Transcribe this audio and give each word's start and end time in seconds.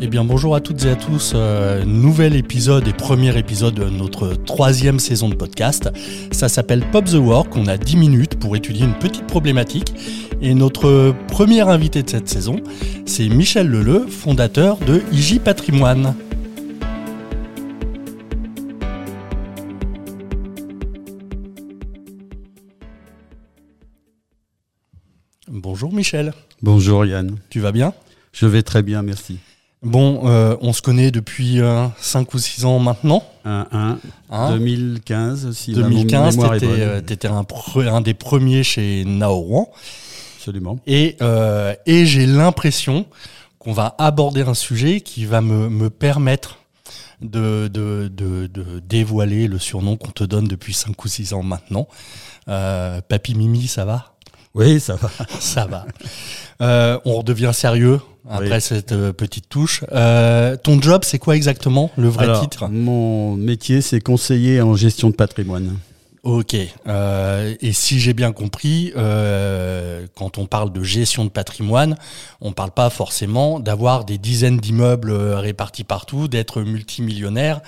Eh 0.00 0.06
bien 0.06 0.22
bonjour 0.22 0.54
à 0.54 0.60
toutes 0.60 0.84
et 0.84 0.90
à 0.90 0.94
tous, 0.94 1.32
euh, 1.34 1.84
nouvel 1.84 2.36
épisode 2.36 2.86
et 2.86 2.92
premier 2.92 3.36
épisode 3.36 3.74
de 3.74 3.90
notre 3.90 4.28
troisième 4.34 5.00
saison 5.00 5.28
de 5.28 5.34
podcast. 5.34 5.90
Ça 6.30 6.48
s'appelle 6.48 6.88
Pop 6.92 7.04
the 7.06 7.14
Work, 7.14 7.56
on 7.56 7.66
a 7.66 7.76
10 7.76 7.96
minutes 7.96 8.38
pour 8.38 8.54
étudier 8.54 8.84
une 8.84 8.94
petite 8.94 9.26
problématique. 9.26 9.92
Et 10.40 10.54
notre 10.54 11.12
premier 11.26 11.62
invité 11.62 12.04
de 12.04 12.10
cette 12.10 12.28
saison, 12.28 12.60
c'est 13.06 13.28
Michel 13.28 13.66
Leleu, 13.66 14.06
fondateur 14.06 14.76
de 14.78 15.02
IJ 15.12 15.40
Patrimoine. 15.40 16.14
Bonjour 25.48 25.92
Michel. 25.92 26.34
Bonjour 26.62 27.04
Yann. 27.04 27.36
Tu 27.50 27.58
vas 27.58 27.72
bien? 27.72 27.92
Je 28.32 28.46
vais 28.46 28.62
très 28.62 28.84
bien, 28.84 29.02
merci. 29.02 29.38
Bon, 29.82 30.22
euh, 30.24 30.56
on 30.60 30.72
se 30.72 30.82
connaît 30.82 31.10
depuis 31.10 31.60
5 32.00 32.28
euh, 32.28 32.30
ou 32.34 32.38
6 32.38 32.64
ans 32.64 32.78
maintenant. 32.78 33.22
1, 33.44 33.98
1, 34.30 34.50
2015, 34.56 35.52
si 35.52 35.72
2015, 35.72 36.36
tu 36.36 37.12
étais, 37.12 37.28
un, 37.28 37.44
un, 37.86 38.00
des 38.00 38.14
premiers 38.14 38.64
chez 38.64 39.04
Naoruan. 39.06 39.66
Absolument. 40.36 40.78
Et, 40.86 41.16
euh, 41.22 41.74
et 41.86 42.06
j'ai 42.06 42.26
l'impression 42.26 43.06
qu'on 43.58 43.72
va 43.72 43.94
aborder 43.98 44.42
un 44.42 44.54
sujet 44.54 45.00
qui 45.00 45.24
va 45.24 45.40
me, 45.40 45.68
me 45.68 45.90
permettre 45.90 46.58
de, 47.20 47.68
de, 47.72 48.10
de, 48.12 48.46
de, 48.46 48.80
dévoiler 48.80 49.48
le 49.48 49.58
surnom 49.58 49.96
qu'on 49.96 50.10
te 50.10 50.24
donne 50.24 50.46
depuis 50.48 50.72
5 50.72 51.04
ou 51.04 51.08
6 51.08 51.32
ans 51.34 51.42
maintenant. 51.42 51.88
Euh, 52.48 53.00
Papy 53.00 53.34
Mimi, 53.34 53.66
ça 53.66 53.84
va? 53.84 54.14
Oui, 54.58 54.80
ça 54.80 54.96
va. 54.96 55.10
ça 55.40 55.66
va. 55.66 55.86
Euh, 56.60 56.98
on 57.04 57.18
redevient 57.18 57.52
sérieux 57.54 58.00
après 58.28 58.60
cette 58.60 58.92
euh, 58.92 59.12
petite 59.12 59.48
touche. 59.48 59.84
Euh, 59.92 60.56
ton 60.56 60.82
job, 60.82 61.02
c'est 61.04 61.18
quoi 61.18 61.36
exactement, 61.36 61.90
le 61.96 62.08
vrai 62.08 62.40
titre? 62.40 62.68
Mon 62.68 63.36
métier, 63.36 63.80
c'est 63.80 64.00
conseiller 64.00 64.60
en 64.60 64.74
gestion 64.74 65.10
de 65.10 65.14
patrimoine. 65.14 65.76
Ok. 66.24 66.56
Euh, 66.86 67.54
et 67.60 67.72
si 67.72 68.00
j'ai 68.00 68.12
bien 68.12 68.32
compris, 68.32 68.92
euh, 68.96 70.06
quand 70.14 70.38
on 70.38 70.46
parle 70.46 70.72
de 70.72 70.82
gestion 70.82 71.24
de 71.24 71.30
patrimoine, 71.30 71.96
on 72.40 72.48
ne 72.48 72.54
parle 72.54 72.72
pas 72.72 72.90
forcément 72.90 73.60
d'avoir 73.60 74.04
des 74.04 74.18
dizaines 74.18 74.58
d'immeubles 74.58 75.12
répartis 75.12 75.84
partout, 75.84 76.28
d'être 76.28 76.62
multimillionnaire. 76.62 77.60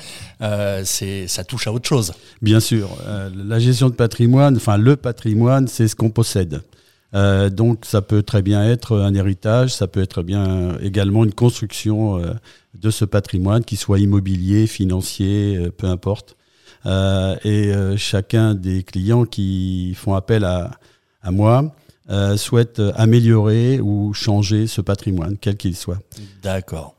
Euh, 0.42 0.82
c'est, 0.84 1.28
ça 1.28 1.44
touche 1.44 1.68
à 1.68 1.72
autre 1.72 1.88
chose. 1.88 2.12
Bien 2.42 2.60
sûr. 2.60 2.90
La 3.34 3.58
gestion 3.58 3.88
de 3.88 3.94
patrimoine, 3.94 4.56
enfin 4.56 4.76
le 4.76 4.96
patrimoine, 4.96 5.68
c'est 5.68 5.88
ce 5.88 5.94
qu'on 5.94 6.10
possède. 6.10 6.62
Euh, 7.14 7.50
donc 7.50 7.84
ça 7.84 8.02
peut 8.02 8.22
très 8.22 8.42
bien 8.42 8.64
être 8.64 8.96
un 8.96 9.14
héritage, 9.14 9.74
ça 9.74 9.86
peut 9.88 10.00
être 10.00 10.22
bien 10.22 10.78
également 10.80 11.24
une 11.24 11.32
construction 11.32 12.18
euh, 12.18 12.34
de 12.74 12.90
ce 12.90 13.04
patrimoine, 13.04 13.64
qui 13.64 13.76
soit 13.76 13.98
immobilier, 13.98 14.66
financier, 14.66 15.56
euh, 15.56 15.70
peu 15.70 15.86
importe. 15.86 16.36
et 17.44 17.72
chacun 17.96 18.54
des 18.54 18.82
clients 18.82 19.26
qui 19.26 19.94
font 19.94 20.14
appel 20.14 20.44
à, 20.44 20.70
à 21.22 21.30
moi 21.30 21.74
souhaite 22.36 22.80
améliorer 22.96 23.80
ou 23.80 24.14
changer 24.14 24.66
ce 24.66 24.80
patrimoine, 24.80 25.36
quel 25.38 25.56
qu'il 25.56 25.76
soit. 25.76 25.98
D'accord. 26.42 26.96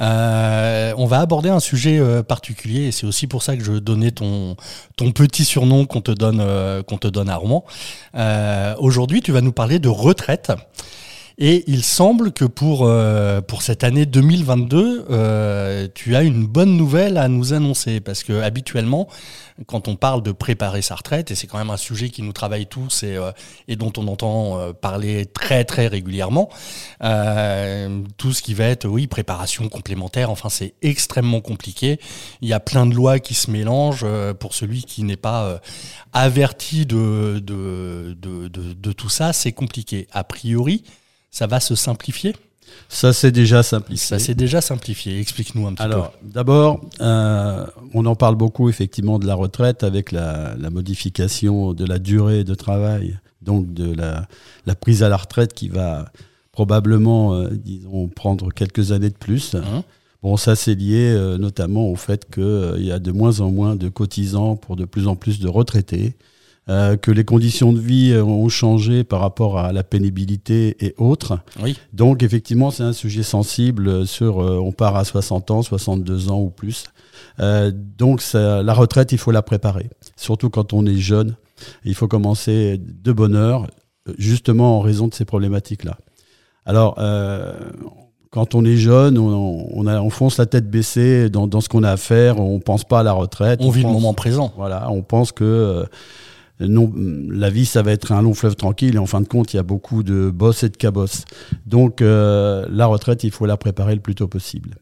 Euh, 0.00 0.92
on 0.98 1.06
va 1.06 1.20
aborder 1.20 1.48
un 1.48 1.60
sujet 1.60 1.98
euh, 1.98 2.22
particulier 2.22 2.84
et 2.84 2.92
c'est 2.92 3.06
aussi 3.06 3.26
pour 3.26 3.42
ça 3.42 3.56
que 3.56 3.64
je 3.64 3.72
donnais 3.72 4.10
ton, 4.10 4.56
ton 4.96 5.10
petit 5.12 5.44
surnom 5.44 5.86
qu'on 5.86 6.02
te 6.02 6.10
donne, 6.10 6.40
euh, 6.40 6.82
qu'on 6.82 6.98
te 6.98 7.08
donne 7.08 7.30
à 7.30 7.36
Rouen. 7.36 7.64
Aujourd'hui, 8.78 9.22
tu 9.22 9.32
vas 9.32 9.40
nous 9.40 9.52
parler 9.52 9.78
de 9.78 9.88
retraite. 9.88 10.52
Et 11.38 11.64
il 11.66 11.84
semble 11.84 12.32
que 12.32 12.46
pour, 12.46 12.86
euh, 12.86 13.42
pour 13.42 13.60
cette 13.60 13.84
année 13.84 14.06
2022, 14.06 15.06
euh, 15.10 15.86
tu 15.94 16.16
as 16.16 16.22
une 16.22 16.46
bonne 16.46 16.76
nouvelle 16.76 17.18
à 17.18 17.28
nous 17.28 17.52
annoncer. 17.52 18.00
Parce 18.00 18.24
que 18.24 18.40
habituellement, 18.40 19.06
quand 19.64 19.88
on 19.88 19.96
parle 19.96 20.22
de 20.22 20.32
préparer 20.32 20.82
sa 20.82 20.96
retraite, 20.96 21.30
et 21.30 21.34
c'est 21.34 21.46
quand 21.46 21.58
même 21.58 21.70
un 21.70 21.76
sujet 21.78 22.10
qui 22.10 22.22
nous 22.22 22.32
travaille 22.32 22.66
tous 22.66 23.02
et, 23.02 23.16
euh, 23.16 23.32
et 23.68 23.76
dont 23.76 23.92
on 23.96 24.06
entend 24.08 24.58
euh, 24.58 24.72
parler 24.72 25.24
très 25.26 25.64
très 25.64 25.86
régulièrement, 25.86 26.50
euh, 27.02 28.02
tout 28.18 28.32
ce 28.32 28.42
qui 28.42 28.52
va 28.52 28.64
être, 28.64 28.86
oui, 28.86 29.06
préparation 29.06 29.68
complémentaire, 29.68 30.30
enfin 30.30 30.50
c'est 30.50 30.74
extrêmement 30.82 31.40
compliqué. 31.40 31.98
Il 32.42 32.48
y 32.48 32.52
a 32.52 32.60
plein 32.60 32.86
de 32.86 32.94
lois 32.94 33.18
qui 33.18 33.34
se 33.34 33.50
mélangent 33.50 34.06
pour 34.38 34.54
celui 34.54 34.84
qui 34.84 35.02
n'est 35.04 35.16
pas 35.16 35.60
averti 36.12 36.84
de, 36.86 37.38
de, 37.42 38.16
de, 38.20 38.48
de 38.48 38.92
tout 38.92 39.08
ça, 39.08 39.32
c'est 39.32 39.52
compliqué. 39.52 40.06
A 40.12 40.24
priori, 40.24 40.82
ça 41.36 41.46
va 41.46 41.60
se 41.60 41.74
simplifier 41.74 42.34
ça 42.88 43.12
s'est 43.12 43.32
déjà 43.32 43.62
simplifié. 43.62 44.06
Ça 44.06 44.18
s'est 44.18 44.34
déjà 44.34 44.60
simplifié. 44.60 45.18
Explique-nous 45.20 45.66
un 45.66 45.72
petit 45.72 45.82
Alors, 45.82 46.12
D'abord, 46.22 46.80
euh, 47.00 47.66
on 47.94 48.04
en 48.06 48.14
parle 48.14 48.36
beaucoup 48.36 48.68
effectivement 48.68 49.18
de 49.18 49.26
la 49.26 49.34
retraite 49.34 49.82
avec 49.82 50.12
la, 50.12 50.54
la, 50.58 50.70
modification 50.70 51.72
de 51.72 51.84
la 51.84 51.98
durée 51.98 52.44
de 52.44 52.54
travail, 52.54 53.18
donc 53.40 53.72
de 53.72 53.92
la, 53.94 54.26
la 54.66 54.74
prise 54.74 55.02
à 55.02 55.08
la 55.08 55.16
retraite 55.16 55.52
qui 55.54 55.68
va 55.68 56.12
probablement, 56.52 57.34
euh, 57.34 57.48
disons, 57.50 58.08
prendre 58.08 58.52
quelques 58.52 58.92
années 58.92 59.10
de 59.10 59.16
plus. 59.16 59.54
Hein 59.54 59.84
bon, 60.22 60.36
ça 60.36 60.54
c'est 60.54 60.74
lié 60.74 61.08
euh, 61.08 61.38
notamment 61.38 61.88
au 61.88 61.96
fait 61.96 62.28
qu'il 62.30 62.84
y 62.84 62.92
a 62.92 62.98
de 62.98 63.12
moins 63.12 63.40
en 63.40 63.50
moins 63.50 63.74
de 63.74 63.88
cotisants 63.88 64.56
pour 64.56 64.76
de 64.76 64.84
plus 64.84 65.06
en 65.08 65.16
plus 65.16 65.40
de 65.40 65.48
retraités. 65.48 66.14
Euh, 66.68 66.96
que 66.96 67.12
les 67.12 67.22
conditions 67.22 67.72
de 67.72 67.78
vie 67.78 68.10
euh, 68.10 68.24
ont 68.24 68.48
changé 68.48 69.04
par 69.04 69.20
rapport 69.20 69.56
à 69.56 69.72
la 69.72 69.84
pénibilité 69.84 70.76
et 70.84 70.96
autres. 70.98 71.38
Oui. 71.62 71.78
Donc 71.92 72.24
effectivement, 72.24 72.72
c'est 72.72 72.82
un 72.82 72.92
sujet 72.92 73.22
sensible 73.22 74.04
sur 74.04 74.40
euh, 74.40 74.58
on 74.58 74.72
part 74.72 74.96
à 74.96 75.04
60 75.04 75.52
ans, 75.52 75.62
62 75.62 76.28
ans 76.28 76.40
ou 76.40 76.50
plus. 76.50 76.86
Euh, 77.38 77.70
donc 77.72 78.20
ça, 78.20 78.64
la 78.64 78.74
retraite, 78.74 79.12
il 79.12 79.18
faut 79.18 79.30
la 79.30 79.42
préparer, 79.42 79.88
surtout 80.16 80.50
quand 80.50 80.72
on 80.72 80.84
est 80.86 80.96
jeune. 80.96 81.36
Il 81.84 81.94
faut 81.94 82.08
commencer 82.08 82.80
de 82.80 83.12
bonne 83.12 83.36
heure, 83.36 83.68
justement 84.18 84.78
en 84.78 84.80
raison 84.80 85.06
de 85.06 85.14
ces 85.14 85.24
problématiques-là. 85.24 85.98
Alors, 86.66 86.96
quand 88.30 88.56
on 88.56 88.64
est 88.64 88.76
jeune, 88.76 89.18
on, 89.18 89.68
on, 89.72 89.86
a, 89.86 90.00
on, 90.00 90.10
fonce 90.10 90.36
la 90.36 90.46
tête 90.46 90.68
baissée 90.68 91.30
dans, 91.30 91.46
dans 91.46 91.60
ce 91.60 91.68
qu'on 91.68 91.84
a 91.84 91.92
à 91.92 91.96
faire, 91.96 92.40
on 92.40 92.58
pense 92.58 92.82
pas 92.84 93.00
à 93.00 93.02
la 93.04 93.12
retraite. 93.12 93.60
On, 93.62 93.68
on 93.68 93.70
vit 93.70 93.82
pense, 93.82 93.92
le 93.92 93.94
moment 93.94 94.14
présent. 94.14 94.52
Voilà, 94.56 94.90
on 94.90 95.02
pense 95.02 95.32
que 95.32 95.86
non, 96.60 96.92
la 96.96 97.50
vie, 97.50 97.66
ça 97.66 97.82
va 97.82 97.92
être 97.92 98.12
un 98.12 98.22
long 98.22 98.34
fleuve 98.34 98.56
tranquille 98.56 98.94
et 98.94 98.98
en 98.98 99.06
fin 99.06 99.20
de 99.20 99.28
compte, 99.28 99.52
il 99.52 99.56
y 99.56 99.60
a 99.60 99.62
beaucoup 99.62 100.02
de 100.02 100.30
boss 100.30 100.62
et 100.62 100.68
de 100.68 100.76
cabosses. 100.76 101.24
Donc, 101.66 102.00
euh, 102.00 102.66
la 102.70 102.86
retraite, 102.86 103.24
il 103.24 103.30
faut 103.30 103.46
la 103.46 103.56
préparer 103.56 103.94
le 103.94 104.00
plus 104.00 104.14
tôt 104.14 104.28
possible. 104.28 104.76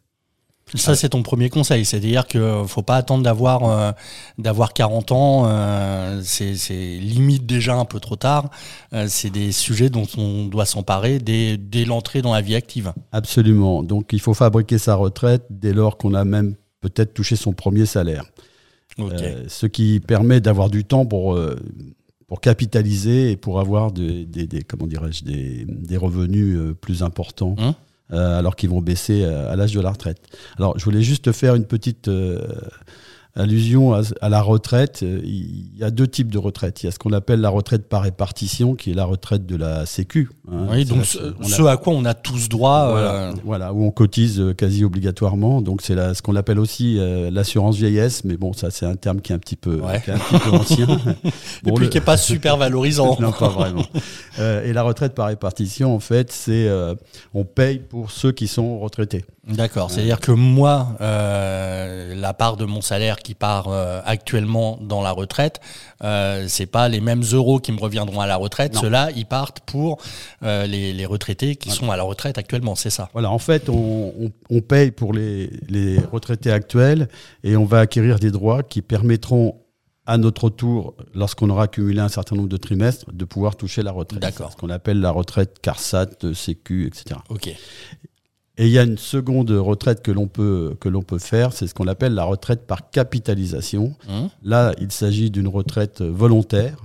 Ça, 0.74 0.96
c'est 0.96 1.10
ton 1.10 1.22
premier 1.22 1.50
conseil. 1.50 1.84
C'est-à-dire 1.84 2.26
qu'il 2.26 2.40
ne 2.40 2.66
faut 2.66 2.82
pas 2.82 2.96
attendre 2.96 3.22
d'avoir 3.22 3.64
euh, 3.64 3.92
d'avoir 4.38 4.72
40 4.72 5.12
ans. 5.12 5.42
Euh, 5.46 6.20
c'est 6.24 6.54
limite 6.74 7.46
déjà 7.46 7.76
un 7.76 7.84
peu 7.84 8.00
trop 8.00 8.16
tard. 8.16 8.50
Euh, 8.92 9.06
c'est 9.08 9.30
des 9.30 9.52
sujets 9.52 9.90
dont 9.90 10.06
on 10.16 10.46
doit 10.46 10.66
s'emparer 10.66 11.18
dès, 11.18 11.56
dès 11.56 11.84
l'entrée 11.84 12.22
dans 12.22 12.32
la 12.32 12.40
vie 12.40 12.56
active. 12.56 12.92
Absolument. 13.12 13.82
Donc, 13.82 14.12
il 14.12 14.20
faut 14.20 14.34
fabriquer 14.34 14.78
sa 14.78 14.94
retraite 14.94 15.44
dès 15.50 15.72
lors 15.72 15.96
qu'on 15.96 16.14
a 16.14 16.24
même 16.24 16.54
peut-être 16.80 17.14
touché 17.14 17.36
son 17.36 17.52
premier 17.52 17.86
salaire. 17.86 18.24
Okay. 18.98 19.24
Euh, 19.24 19.44
ce 19.48 19.66
qui 19.66 20.00
permet 20.00 20.40
d'avoir 20.40 20.70
du 20.70 20.84
temps 20.84 21.06
pour, 21.06 21.34
euh, 21.34 21.56
pour 22.28 22.40
capitaliser 22.40 23.32
et 23.32 23.36
pour 23.36 23.60
avoir 23.60 23.92
des, 23.92 24.24
des, 24.24 24.46
des 24.46 24.62
comment 24.62 24.86
dirais-je, 24.86 25.24
des, 25.24 25.64
des, 25.66 25.96
revenus 25.96 26.56
euh, 26.56 26.74
plus 26.74 27.02
importants. 27.02 27.56
Hum 27.58 27.74
alors 28.10 28.54
qu'ils 28.54 28.70
vont 28.70 28.82
baisser 28.82 29.24
à 29.24 29.56
l'âge 29.56 29.72
de 29.72 29.80
la 29.80 29.90
retraite. 29.90 30.20
Alors, 30.56 30.78
je 30.78 30.84
voulais 30.84 31.02
juste 31.02 31.32
faire 31.32 31.56
une 31.56 31.64
petite 31.64 32.08
allusion 33.36 33.94
à, 33.94 34.02
à, 34.20 34.28
la 34.28 34.40
retraite. 34.40 35.02
Il 35.02 35.76
y 35.76 35.82
a 35.82 35.90
deux 35.90 36.06
types 36.06 36.30
de 36.30 36.38
retraite. 36.38 36.82
Il 36.82 36.86
y 36.86 36.88
a 36.88 36.92
ce 36.92 36.98
qu'on 36.98 37.12
appelle 37.12 37.40
la 37.40 37.48
retraite 37.48 37.88
par 37.88 38.02
répartition, 38.02 38.74
qui 38.74 38.90
est 38.90 38.94
la 38.94 39.04
retraite 39.04 39.46
de 39.46 39.56
la 39.56 39.86
Sécu. 39.86 40.30
Hein. 40.50 40.66
Oui, 40.70 40.84
donc 40.84 41.04
ce, 41.04 41.62
à 41.66 41.76
quoi 41.76 41.92
on 41.92 42.04
a 42.04 42.14
tous 42.14 42.48
droit. 42.48 42.90
Voilà, 42.90 43.14
euh... 43.14 43.32
voilà 43.44 43.72
où 43.72 43.84
on 43.84 43.90
cotise 43.90 44.42
quasi 44.56 44.84
obligatoirement. 44.84 45.62
Donc 45.62 45.82
c'est 45.82 46.14
ce 46.14 46.22
qu'on 46.22 46.36
appelle 46.36 46.58
aussi 46.58 46.98
euh, 46.98 47.30
l'assurance 47.30 47.76
vieillesse, 47.76 48.24
mais 48.24 48.36
bon, 48.36 48.52
ça 48.52 48.70
c'est 48.70 48.86
un 48.86 48.96
terme 48.96 49.20
qui 49.20 49.32
est 49.32 49.34
un 49.34 49.38
petit 49.38 49.56
peu, 49.56 49.80
ouais. 49.80 50.00
qui 50.02 50.10
est 50.10 50.14
un 50.14 50.18
petit 50.18 50.38
peu 50.38 50.50
ancien. 50.50 50.86
bon, 51.62 51.70
Et 51.70 51.72
puis 51.72 51.84
le... 51.86 51.90
qui 51.90 51.98
est 51.98 52.02
pas 52.02 52.16
super 52.16 52.56
valorisant. 52.56 53.16
non, 53.20 53.32
pas 53.32 53.48
vraiment. 53.48 53.84
Euh, 54.38 54.64
et 54.64 54.72
la 54.72 54.82
retraite 54.82 55.14
par 55.14 55.26
répartition, 55.26 55.94
en 55.94 56.00
fait, 56.00 56.30
c'est 56.32 56.68
euh, 56.68 56.94
on 57.34 57.44
paye 57.44 57.78
pour 57.78 58.10
ceux 58.10 58.32
qui 58.32 58.46
sont 58.46 58.78
retraités. 58.78 59.24
D'accord, 59.46 59.90
c'est-à-dire 59.90 60.20
que 60.20 60.32
moi, 60.32 60.96
euh, 61.02 62.14
la 62.14 62.32
part 62.32 62.56
de 62.56 62.64
mon 62.64 62.80
salaire 62.80 63.18
qui 63.18 63.34
part 63.34 63.68
euh, 63.68 64.00
actuellement 64.04 64.78
dans 64.80 65.02
la 65.02 65.10
retraite, 65.10 65.60
euh, 66.02 66.46
c'est 66.48 66.66
pas 66.66 66.88
les 66.88 67.00
mêmes 67.00 67.22
euros 67.32 67.60
qui 67.60 67.70
me 67.72 67.78
reviendront 67.78 68.20
à 68.20 68.26
la 68.26 68.36
retraite. 68.36 68.74
Ceux-là, 68.74 69.10
ils 69.14 69.26
partent 69.26 69.60
pour 69.60 69.98
euh, 70.42 70.66
les, 70.66 70.94
les, 70.94 71.06
retraités 71.06 71.56
qui 71.56 71.68
voilà. 71.68 71.80
sont 71.80 71.90
à 71.90 71.96
la 71.98 72.02
retraite 72.04 72.38
actuellement, 72.38 72.74
c'est 72.74 72.90
ça. 72.90 73.10
Voilà, 73.12 73.30
en 73.30 73.38
fait, 73.38 73.68
on, 73.68 74.14
on, 74.18 74.32
on, 74.48 74.60
paye 74.62 74.90
pour 74.90 75.12
les, 75.12 75.50
les 75.68 75.98
retraités 75.98 76.50
actuels 76.50 77.08
et 77.42 77.56
on 77.56 77.66
va 77.66 77.80
acquérir 77.80 78.18
des 78.18 78.30
droits 78.30 78.62
qui 78.62 78.80
permettront 78.80 79.60
à 80.06 80.18
notre 80.18 80.50
tour, 80.50 80.94
lorsqu'on 81.14 81.48
aura 81.48 81.64
accumulé 81.64 82.00
un 82.00 82.08
certain 82.08 82.36
nombre 82.36 82.48
de 82.48 82.58
trimestres, 82.58 83.10
de 83.12 83.24
pouvoir 83.24 83.56
toucher 83.56 83.82
la 83.82 83.90
retraite. 83.90 84.20
D'accord. 84.20 84.52
Ce 84.52 84.56
qu'on 84.56 84.68
appelle 84.68 85.00
la 85.00 85.10
retraite 85.10 85.58
CARSAT, 85.62 86.34
Sécu, 86.34 86.86
etc. 86.86 87.20
Ok. 87.30 87.50
Et 88.56 88.66
il 88.66 88.72
y 88.72 88.78
a 88.78 88.84
une 88.84 88.98
seconde 88.98 89.50
retraite 89.50 90.02
que 90.02 90.12
l'on 90.12 90.28
peut, 90.28 90.76
que 90.80 90.88
l'on 90.88 91.02
peut 91.02 91.18
faire, 91.18 91.52
c'est 91.52 91.66
ce 91.66 91.74
qu'on 91.74 91.88
appelle 91.88 92.14
la 92.14 92.24
retraite 92.24 92.66
par 92.66 92.90
capitalisation. 92.90 93.94
Hum, 94.08 94.28
Là, 94.42 94.72
il 94.80 94.92
s'agit 94.92 95.30
d'une 95.30 95.48
retraite 95.48 96.02
volontaire, 96.02 96.76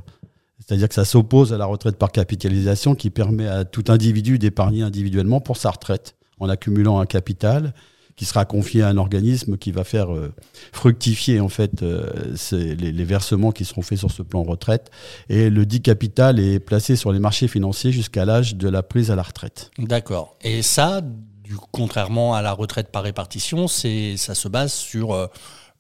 c'est-à-dire 0.66 0.88
que 0.88 0.96
ça 0.96 1.06
s'oppose 1.06 1.54
à 1.54 1.58
la 1.58 1.66
retraite 1.66 1.98
par 1.98 2.12
capitalisation 2.12 2.96
qui 2.96 3.10
permet 3.12 3.48
à 3.48 3.66
tout 3.66 3.86
individu 3.90 4.40
d'épargner 4.40 4.82
individuellement 4.82 5.42
pour 5.42 5.58
sa 5.58 5.70
retraite 5.72 6.16
en 6.40 6.50
accumulant 6.50 7.00
un 7.00 7.06
capital 7.06 7.74
qui 8.16 8.26
sera 8.26 8.44
confié 8.44 8.82
à 8.82 8.90
un 8.90 8.98
organisme 8.98 9.58
qui 9.58 9.72
va 9.72 9.86
faire 9.86 10.14
euh, 10.14 10.34
fructifier 10.74 11.40
en 11.40 11.48
fait 11.48 11.84
euh, 11.84 12.12
les, 12.52 12.76
les 12.76 13.04
versements 13.06 13.52
qui 13.54 13.64
seront 13.64 13.82
faits 13.82 13.98
sur 14.00 14.12
ce 14.12 14.24
plan 14.24 14.44
retraite. 14.44 14.92
Et 15.30 15.50
le 15.50 15.66
dit 15.66 15.82
capital 15.82 16.38
est 16.38 16.60
placé 16.60 16.98
sur 16.98 17.14
les 17.14 17.20
marchés 17.20 17.48
financiers 17.48 17.94
jusqu'à 17.94 18.26
l'âge 18.26 18.56
de 18.58 18.68
la 18.68 18.84
prise 18.84 19.10
à 19.10 19.16
la 19.16 19.24
retraite. 19.24 19.72
D'accord. 19.78 20.36
Et 20.42 20.62
ça, 20.64 21.02
du, 21.50 21.56
contrairement 21.72 22.36
à 22.36 22.42
la 22.42 22.54
retraite 22.54 22.90
par 22.92 23.04
répartition, 23.04 23.68
c'est, 23.68 24.16
ça 24.18 24.36
se 24.36 24.48
base 24.48 24.72
sur 24.72 25.14
euh, 25.14 25.28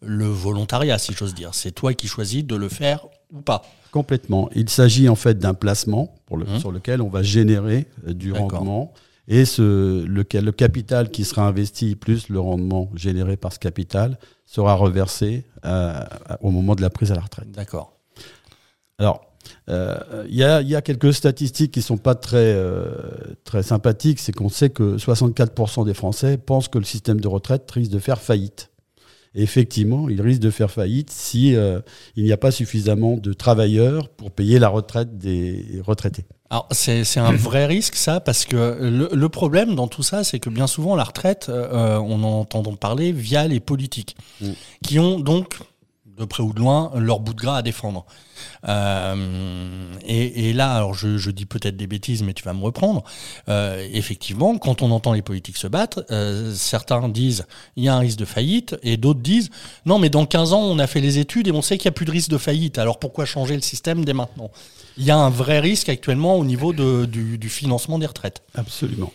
le 0.01 0.25
volontariat, 0.25 0.97
si 0.97 1.13
j'ose 1.13 1.35
dire. 1.35 1.53
C'est 1.53 1.71
toi 1.71 1.93
qui 1.93 2.07
choisis 2.07 2.43
de 2.43 2.55
le 2.55 2.69
faire 2.69 3.05
ou 3.31 3.41
pas. 3.41 3.61
Complètement. 3.91 4.49
Il 4.55 4.69
s'agit 4.69 5.07
en 5.09 5.15
fait 5.15 5.37
d'un 5.37 5.53
placement 5.53 6.15
pour 6.25 6.37
le- 6.37 6.45
Mhm. 6.45 6.59
sur 6.59 6.71
lequel 6.71 7.01
on 7.01 7.09
va 7.09 7.21
générer 7.23 7.85
euh, 8.07 8.13
du 8.13 8.33
rendement. 8.33 8.93
Et 9.27 9.45
ce, 9.45 10.03
le, 10.05 10.25
le 10.41 10.51
capital 10.51 11.11
qui 11.11 11.23
sera 11.23 11.43
investi 11.47 11.95
plus 11.95 12.29
le 12.29 12.39
rendement 12.39 12.89
généré 12.95 13.37
par 13.37 13.53
ce 13.53 13.59
capital 13.59 14.17
sera 14.47 14.73
reversé 14.73 15.45
euh, 15.65 16.03
au 16.41 16.49
moment 16.49 16.73
de 16.73 16.81
la 16.81 16.89
prise 16.89 17.11
à 17.11 17.15
la 17.15 17.21
retraite. 17.21 17.51
D'accord. 17.51 17.93
Alors, 18.97 19.28
euh, 19.69 20.25
il 20.29 20.35
y, 20.35 20.43
a, 20.43 20.61
il 20.61 20.67
y 20.67 20.75
a 20.75 20.81
quelques 20.81 21.13
statistiques 21.13 21.71
qui 21.71 21.79
ne 21.79 21.83
sont 21.83 21.97
pas 21.97 22.15
très, 22.15 22.37
euh, 22.37 22.91
très 23.43 23.63
sympathiques. 23.63 24.19
C'est 24.19 24.31
qu'on 24.31 24.49
sait 24.49 24.69
que 24.69 24.97
64% 24.97 25.85
des 25.85 25.93
Français 25.93 26.37
pensent 26.37 26.67
que 26.67 26.77
le 26.77 26.85
système 26.85 27.19
de 27.21 27.27
retraite 27.27 27.69
risque 27.71 27.91
de 27.91 27.99
faire 27.99 28.21
faillite. 28.21 28.69
Et 29.35 29.43
effectivement, 29.43 30.09
il 30.09 30.21
risque 30.21 30.41
de 30.41 30.49
faire 30.49 30.71
faillite 30.71 31.11
si 31.11 31.55
euh, 31.55 31.81
il 32.15 32.23
n'y 32.23 32.31
a 32.31 32.37
pas 32.37 32.49
suffisamment 32.49 33.15
de 33.15 33.31
travailleurs 33.33 34.09
pour 34.09 34.31
payer 34.31 34.57
la 34.57 34.69
retraite 34.69 35.19
des 35.19 35.81
retraités. 35.85 36.25
Alors, 36.49 36.67
c'est, 36.71 37.03
c'est 37.03 37.19
un 37.19 37.33
vrai 37.33 37.67
risque, 37.67 37.93
ça, 37.93 38.21
parce 38.21 38.45
que 38.45 38.55
le, 38.81 39.09
le 39.13 39.29
problème 39.29 39.75
dans 39.75 39.87
tout 39.87 40.01
ça, 40.01 40.23
c'est 40.23 40.39
que 40.39 40.49
bien 40.49 40.65
souvent, 40.65 40.95
la 40.95 41.03
retraite, 41.03 41.51
on 41.51 42.23
en 42.23 42.39
entend 42.39 42.63
parler 42.75 43.11
via 43.11 43.47
les 43.47 43.59
politiques, 43.59 44.15
Mm. 44.41 44.51
qui 44.83 44.99
ont 44.99 45.19
donc, 45.19 45.59
de 46.19 46.25
près 46.25 46.43
ou 46.43 46.53
de 46.53 46.59
loin, 46.59 46.91
leur 46.95 47.19
bout 47.19 47.33
de 47.33 47.39
gras 47.39 47.57
à 47.57 47.61
défendre. 47.61 48.05
Euh, 48.67 49.93
et, 50.05 50.53
là, 50.53 50.87
je, 50.93 51.31
dis 51.31 51.45
peut-être 51.45 51.77
des 51.77 51.87
bêtises, 51.87 52.23
mais 52.23 52.33
tu 52.33 52.43
vas 52.43 52.53
me 52.53 52.61
reprendre. 52.61 53.03
Euh, 53.47 53.87
effectivement, 53.91 54.57
quand 54.57 54.81
on 54.81 54.91
entend 54.91 55.13
les 55.13 55.21
politiques 55.21 55.57
se 55.57 55.67
battre, 55.67 56.05
euh, 56.11 56.53
certains 56.53 57.07
disent 57.09 57.45
il 57.75 57.83
y 57.83 57.89
a 57.89 57.95
un 57.95 57.99
risque 57.99 58.19
de 58.19 58.25
faillite, 58.25 58.75
et 58.83 58.97
d'autres 58.97 59.21
disent 59.21 59.49
non, 59.85 59.97
mais 59.97 60.09
dans 60.09 60.25
15 60.25 60.53
ans, 60.53 60.61
on 60.61 60.77
a 60.79 60.87
fait 60.87 61.01
les 61.01 61.17
études 61.19 61.47
et 61.47 61.51
on 61.51 61.61
sait 61.61 61.77
qu'il 61.77 61.89
n'y 61.89 61.93
a 61.93 61.95
plus 61.95 62.05
de 62.05 62.11
risque 62.11 62.29
de 62.29 62.37
faillite. 62.37 62.77
Alors 62.77 62.99
pourquoi 62.99 63.25
changer 63.25 63.55
le 63.55 63.61
système 63.61 64.03
dès 64.03 64.13
maintenant? 64.13 64.51
Il 64.97 65.05
y 65.05 65.11
a 65.11 65.17
un 65.17 65.29
vrai 65.29 65.59
risque 65.59 65.87
actuellement 65.87 66.35
au 66.35 66.43
niveau 66.43 66.73
du 66.73 67.49
financement 67.49 67.97
des 67.97 68.05
retraites. 68.05 68.43
Absolument. 68.55 69.13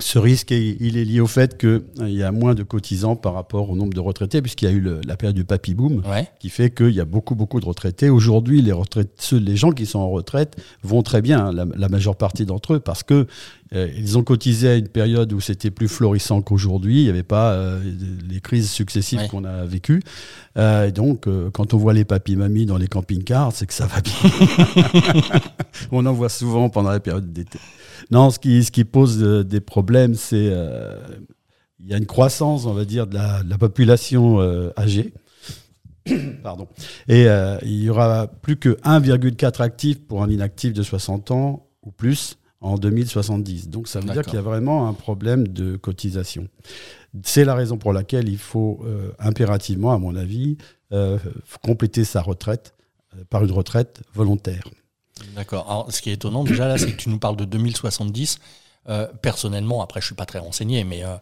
Ce 0.00 0.18
risque, 0.18 0.50
est- 0.50 0.76
il 0.80 0.96
est 0.96 1.04
lié 1.04 1.20
au 1.20 1.26
fait 1.28 1.56
qu'il 1.56 1.80
y 2.08 2.22
a 2.24 2.32
moins 2.32 2.54
de 2.54 2.64
cotisants 2.64 3.14
par 3.14 3.34
rapport 3.34 3.70
au 3.70 3.76
nombre 3.76 3.92
de 3.94 4.00
retraités, 4.00 4.42
puisqu'il 4.42 4.64
y 4.64 4.68
a 4.68 4.72
eu 4.72 4.80
le- 4.80 5.00
la 5.06 5.16
période 5.16 5.36
du 5.36 5.44
papy 5.44 5.74
boom. 5.74 6.02
Ouais. 6.10 6.28
qui 6.40 6.48
fait 6.48 6.70
qu'il 6.74 6.90
y 6.90 6.98
a 7.00 7.04
beaucoup, 7.04 7.36
beaucoup 7.36 7.60
de 7.60 7.66
retraités. 7.66 8.10
Aujourd'hui, 8.10 8.62
les, 8.62 8.72
retraites, 8.72 9.10
ceux, 9.18 9.36
les 9.38 9.54
gens 9.56 9.70
qui 9.70 9.86
sont 9.86 10.00
en 10.00 10.10
retraite 10.10 10.56
vont 10.82 11.02
très 11.02 11.22
bien, 11.22 11.46
hein, 11.46 11.52
la, 11.52 11.66
la 11.76 11.88
majeure 11.88 12.16
partie 12.16 12.44
d'entre 12.46 12.74
eux, 12.74 12.80
parce 12.80 13.04
que 13.04 13.26
euh, 13.74 13.88
ils 13.96 14.18
ont 14.18 14.24
cotisé 14.24 14.68
à 14.68 14.74
une 14.74 14.88
période 14.88 15.32
où 15.32 15.40
c'était 15.40 15.70
plus 15.70 15.88
florissant 15.88 16.42
qu'aujourd'hui. 16.42 17.00
Il 17.00 17.04
n'y 17.04 17.10
avait 17.10 17.22
pas 17.22 17.52
euh, 17.52 17.80
les 18.28 18.40
crises 18.40 18.70
successives 18.70 19.20
Ouais. 19.20 19.28
qu'on 19.28 19.44
a 19.44 19.64
vécues. 19.66 20.02
Euh, 20.58 20.88
et 20.88 20.92
donc, 20.92 21.26
euh, 21.28 21.48
quand 21.50 21.74
on 21.74 21.78
voit 21.78 21.92
les 21.94 22.04
papis-mamies 22.04 22.66
dans 22.66 22.76
les 22.76 22.88
camping-cars, 22.88 23.52
c'est 23.54 23.66
que 23.66 23.74
ça 23.74 23.86
va 23.86 24.00
bien. 24.00 24.12
on 25.92 26.04
en 26.06 26.12
voit 26.12 26.28
souvent 26.28 26.68
pendant 26.70 26.90
la 26.90 27.00
période 27.00 27.32
d'été. 27.32 27.58
Non, 28.10 28.30
ce 28.30 28.38
qui, 28.38 28.64
ce 28.64 28.70
qui 28.70 28.84
pose 28.84 29.22
euh, 29.22 29.44
des 29.44 29.60
problèmes, 29.60 30.14
c'est 30.14 30.48
euh, 30.50 30.98
il 31.80 31.88
y 31.90 31.94
a 31.94 31.96
une 31.96 32.06
croissance, 32.06 32.66
on 32.66 32.74
va 32.74 32.84
dire, 32.84 33.06
de 33.06 33.14
la, 33.14 33.42
de 33.42 33.50
la 33.50 33.58
population 33.58 34.40
euh, 34.40 34.70
âgée. 34.76 35.12
Pardon. 36.42 36.68
Et 37.08 37.26
euh, 37.28 37.58
il 37.62 37.82
y 37.82 37.90
aura 37.90 38.26
plus 38.26 38.56
que 38.56 38.70
1,4 38.84 39.62
actifs 39.62 40.00
pour 40.00 40.22
un 40.22 40.30
inactif 40.30 40.72
de 40.72 40.82
60 40.82 41.30
ans 41.30 41.66
ou 41.82 41.90
plus 41.90 42.38
en 42.60 42.76
2070. 42.76 43.68
Donc 43.68 43.88
ça 43.88 44.00
veut 44.00 44.12
dire 44.12 44.22
qu'il 44.22 44.34
y 44.34 44.38
a 44.38 44.42
vraiment 44.42 44.88
un 44.88 44.94
problème 44.94 45.48
de 45.48 45.76
cotisation. 45.76 46.48
C'est 47.24 47.44
la 47.44 47.54
raison 47.54 47.76
pour 47.76 47.92
laquelle 47.92 48.28
il 48.28 48.38
faut 48.38 48.80
euh, 48.84 49.12
impérativement, 49.18 49.92
à 49.92 49.98
mon 49.98 50.16
avis, 50.16 50.56
euh, 50.92 51.18
compléter 51.62 52.04
sa 52.04 52.22
retraite 52.22 52.74
euh, 53.14 53.24
par 53.28 53.44
une 53.44 53.52
retraite 53.52 54.02
volontaire. 54.14 54.64
D'accord. 55.34 55.70
Alors, 55.70 55.92
ce 55.92 56.00
qui 56.02 56.10
est 56.10 56.14
étonnant 56.14 56.44
déjà 56.44 56.66
là, 56.66 56.78
c'est 56.78 56.90
que 56.92 56.96
tu 56.96 57.08
nous 57.08 57.18
parles 57.18 57.36
de 57.36 57.44
2070. 57.44 58.38
Euh, 58.88 59.06
personnellement, 59.22 59.82
après, 59.82 60.00
je 60.00 60.06
suis 60.06 60.14
pas 60.14 60.26
très 60.26 60.40
renseigné, 60.40 60.82
mais 60.84 61.04
euh, 61.04 61.16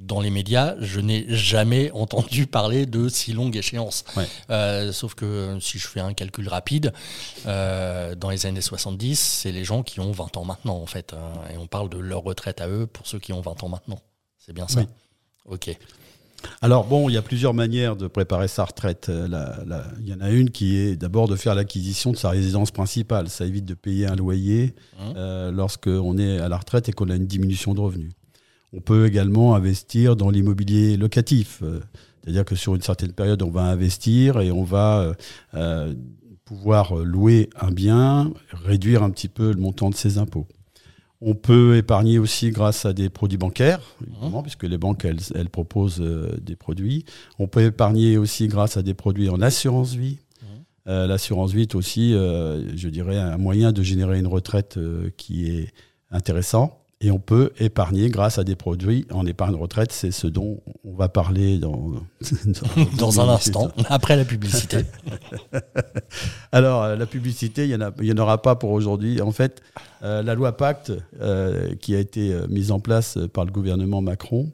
dans 0.00 0.20
les 0.20 0.30
médias, 0.30 0.74
je 0.80 1.00
n'ai 1.00 1.24
jamais 1.28 1.90
entendu 1.94 2.46
parler 2.46 2.86
de 2.86 3.08
si 3.08 3.32
longue 3.32 3.56
échéance. 3.56 4.04
Ouais. 4.16 4.26
Euh, 4.50 4.92
sauf 4.92 5.14
que 5.14 5.58
si 5.60 5.78
je 5.78 5.86
fais 5.88 6.00
un 6.00 6.12
calcul 6.12 6.48
rapide, 6.48 6.92
euh, 7.46 8.14
dans 8.14 8.30
les 8.30 8.46
années 8.46 8.60
70, 8.60 9.18
c'est 9.18 9.52
les 9.52 9.64
gens 9.64 9.82
qui 9.82 10.00
ont 10.00 10.12
20 10.12 10.36
ans 10.36 10.44
maintenant, 10.44 10.76
en 10.76 10.86
fait. 10.86 11.14
hein, 11.14 11.32
et 11.52 11.56
on 11.56 11.66
parle 11.66 11.88
de 11.88 11.98
leur 11.98 12.22
retraite 12.22 12.60
à 12.60 12.68
eux 12.68 12.86
pour 12.86 13.06
ceux 13.06 13.18
qui 13.18 13.32
ont 13.32 13.40
20 13.40 13.62
ans 13.62 13.68
maintenant. 13.68 14.00
C'est 14.38 14.52
bien 14.52 14.68
ça? 14.68 14.80
Oui. 14.80 14.86
Ok. 15.46 15.76
Alors 16.62 16.86
bon, 16.86 17.08
il 17.08 17.14
y 17.14 17.16
a 17.16 17.22
plusieurs 17.22 17.54
manières 17.54 17.96
de 17.96 18.06
préparer 18.06 18.48
sa 18.48 18.64
retraite. 18.64 19.08
Euh, 19.08 19.28
la- 19.28 19.62
la- 19.66 19.84
Il 20.00 20.08
y 20.08 20.14
en 20.14 20.20
a 20.20 20.30
une 20.30 20.50
qui 20.50 20.76
est 20.76 20.96
d'abord 20.96 21.28
de 21.28 21.36
faire 21.36 21.54
l'acquisition 21.54 22.12
de 22.12 22.16
sa 22.16 22.30
résidence 22.30 22.70
principale. 22.70 23.28
Ça 23.28 23.44
évite 23.46 23.64
de 23.64 23.74
payer 23.74 24.06
un 24.06 24.16
loyer 24.16 24.74
Mmh. 24.98 25.02
euh, 25.16 25.50
lorsqu'on 25.52 26.18
est 26.18 26.38
à 26.38 26.48
la 26.48 26.56
retraite 26.58 26.88
et 26.88 26.92
qu'on 26.92 27.08
a 27.10 27.16
une 27.16 27.26
diminution 27.26 27.74
de 27.74 27.80
revenus. 27.80 28.12
On 28.72 28.80
peut 28.80 29.06
également 29.06 29.54
investir 29.54 30.16
dans 30.16 30.30
l'immobilier 30.30 30.96
locatif. 30.96 31.60
Euh, 31.62 31.80
C'est-à-dire 32.22 32.44
que 32.44 32.54
sur 32.54 32.74
une 32.74 32.82
certaine 32.82 33.12
période, 33.12 33.42
on 33.42 33.50
va 33.50 33.62
investir 33.62 34.40
et 34.40 34.52
on 34.52 34.62
va 34.62 35.14
euh, 35.54 35.94
pouvoir 36.44 36.94
louer 36.96 37.48
un 37.60 37.70
bien, 37.70 38.32
réduire 38.64 39.02
un 39.02 39.10
petit 39.10 39.28
peu 39.28 39.52
le 39.52 39.60
montant 39.60 39.88
de 39.88 39.94
ses 39.94 40.18
impôts. 40.18 40.46
On 41.22 41.34
peut 41.34 41.76
épargner 41.76 42.18
aussi 42.18 42.50
grâce 42.50 42.86
à 42.86 42.94
des 42.94 43.10
produits 43.10 43.36
bancaires, 43.36 43.80
évidemment, 44.06 44.42
puisque 44.42 44.64
les 44.64 44.78
banques, 44.78 45.04
elles, 45.04 45.20
elles 45.34 45.50
proposent 45.50 46.00
euh, 46.00 46.34
des 46.40 46.56
produits. 46.56 47.04
On 47.38 47.46
peut 47.46 47.62
épargner 47.62 48.16
aussi 48.16 48.48
grâce 48.48 48.78
à 48.78 48.82
des 48.82 48.94
produits 48.94 49.28
en 49.28 49.42
assurance 49.42 49.92
vie. 49.92 50.18
Mhm. 50.40 50.48
Euh, 50.88 51.06
L'assurance 51.06 51.52
vie 51.52 51.62
est 51.62 51.74
aussi, 51.74 52.14
euh, 52.14 52.74
je 52.74 52.88
dirais, 52.88 53.18
un 53.18 53.36
moyen 53.36 53.72
de 53.72 53.82
générer 53.82 54.18
une 54.18 54.26
retraite 54.26 54.78
qui 55.18 55.50
est 55.50 55.68
intéressant. 56.10 56.79
Et 57.02 57.10
on 57.10 57.18
peut 57.18 57.52
épargner 57.58 58.10
grâce 58.10 58.38
à 58.38 58.44
des 58.44 58.56
produits 58.56 59.06
en 59.10 59.24
épargne 59.24 59.54
retraite. 59.54 59.90
C'est 59.90 60.10
ce 60.10 60.26
dont 60.26 60.60
on 60.84 60.92
va 60.92 61.08
parler 61.08 61.58
dans, 61.58 61.92
Dans 62.98 63.20
un 63.20 63.28
instant, 63.30 63.72
après 63.88 64.16
la 64.16 64.26
publicité. 64.26 64.84
Alors, 66.52 66.86
la 66.86 67.06
publicité, 67.06 67.66
il 67.66 67.90
n'y 68.02 68.12
en, 68.12 68.18
aura 68.18 68.42
pas 68.42 68.54
pour 68.54 68.72
aujourd'hui. 68.72 69.22
En 69.22 69.32
fait, 69.32 69.62
euh, 70.02 70.22
la 70.22 70.34
loi 70.34 70.56
Pacte, 70.58 70.92
euh, 71.22 71.74
qui 71.76 71.94
a 71.94 71.98
été 71.98 72.34
euh, 72.34 72.46
mise 72.48 72.70
en 72.70 72.80
place 72.80 73.18
par 73.32 73.46
le 73.46 73.50
gouvernement 73.50 74.02
Macron, 74.02 74.50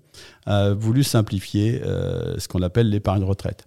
a 0.46 0.72
voulu 0.72 1.02
simplifier 1.02 1.82
euh, 1.84 2.38
ce 2.38 2.46
qu'on 2.46 2.62
appelle 2.62 2.88
l'épargne 2.90 3.24
retraite. 3.24 3.66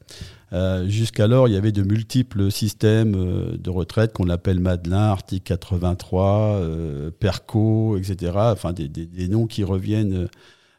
Euh, 0.51 0.87
Jusqu'alors, 0.87 1.47
il 1.47 1.53
y 1.53 1.57
avait 1.57 1.71
de 1.71 1.83
multiples 1.83 2.51
systèmes 2.51 3.13
euh, 3.15 3.57
de 3.57 3.69
retraite 3.69 4.13
qu'on 4.13 4.29
appelle 4.29 4.59
Madelin, 4.59 4.97
article 5.09 5.43
83, 5.43 6.55
euh, 6.55 7.11
Perco, 7.11 7.97
etc. 7.97 8.31
Enfin, 8.35 8.73
des, 8.73 8.87
des- 8.87 9.05
des 9.05 9.27
noms 9.27 9.45
qui 9.47 9.63
reviennent 9.63 10.27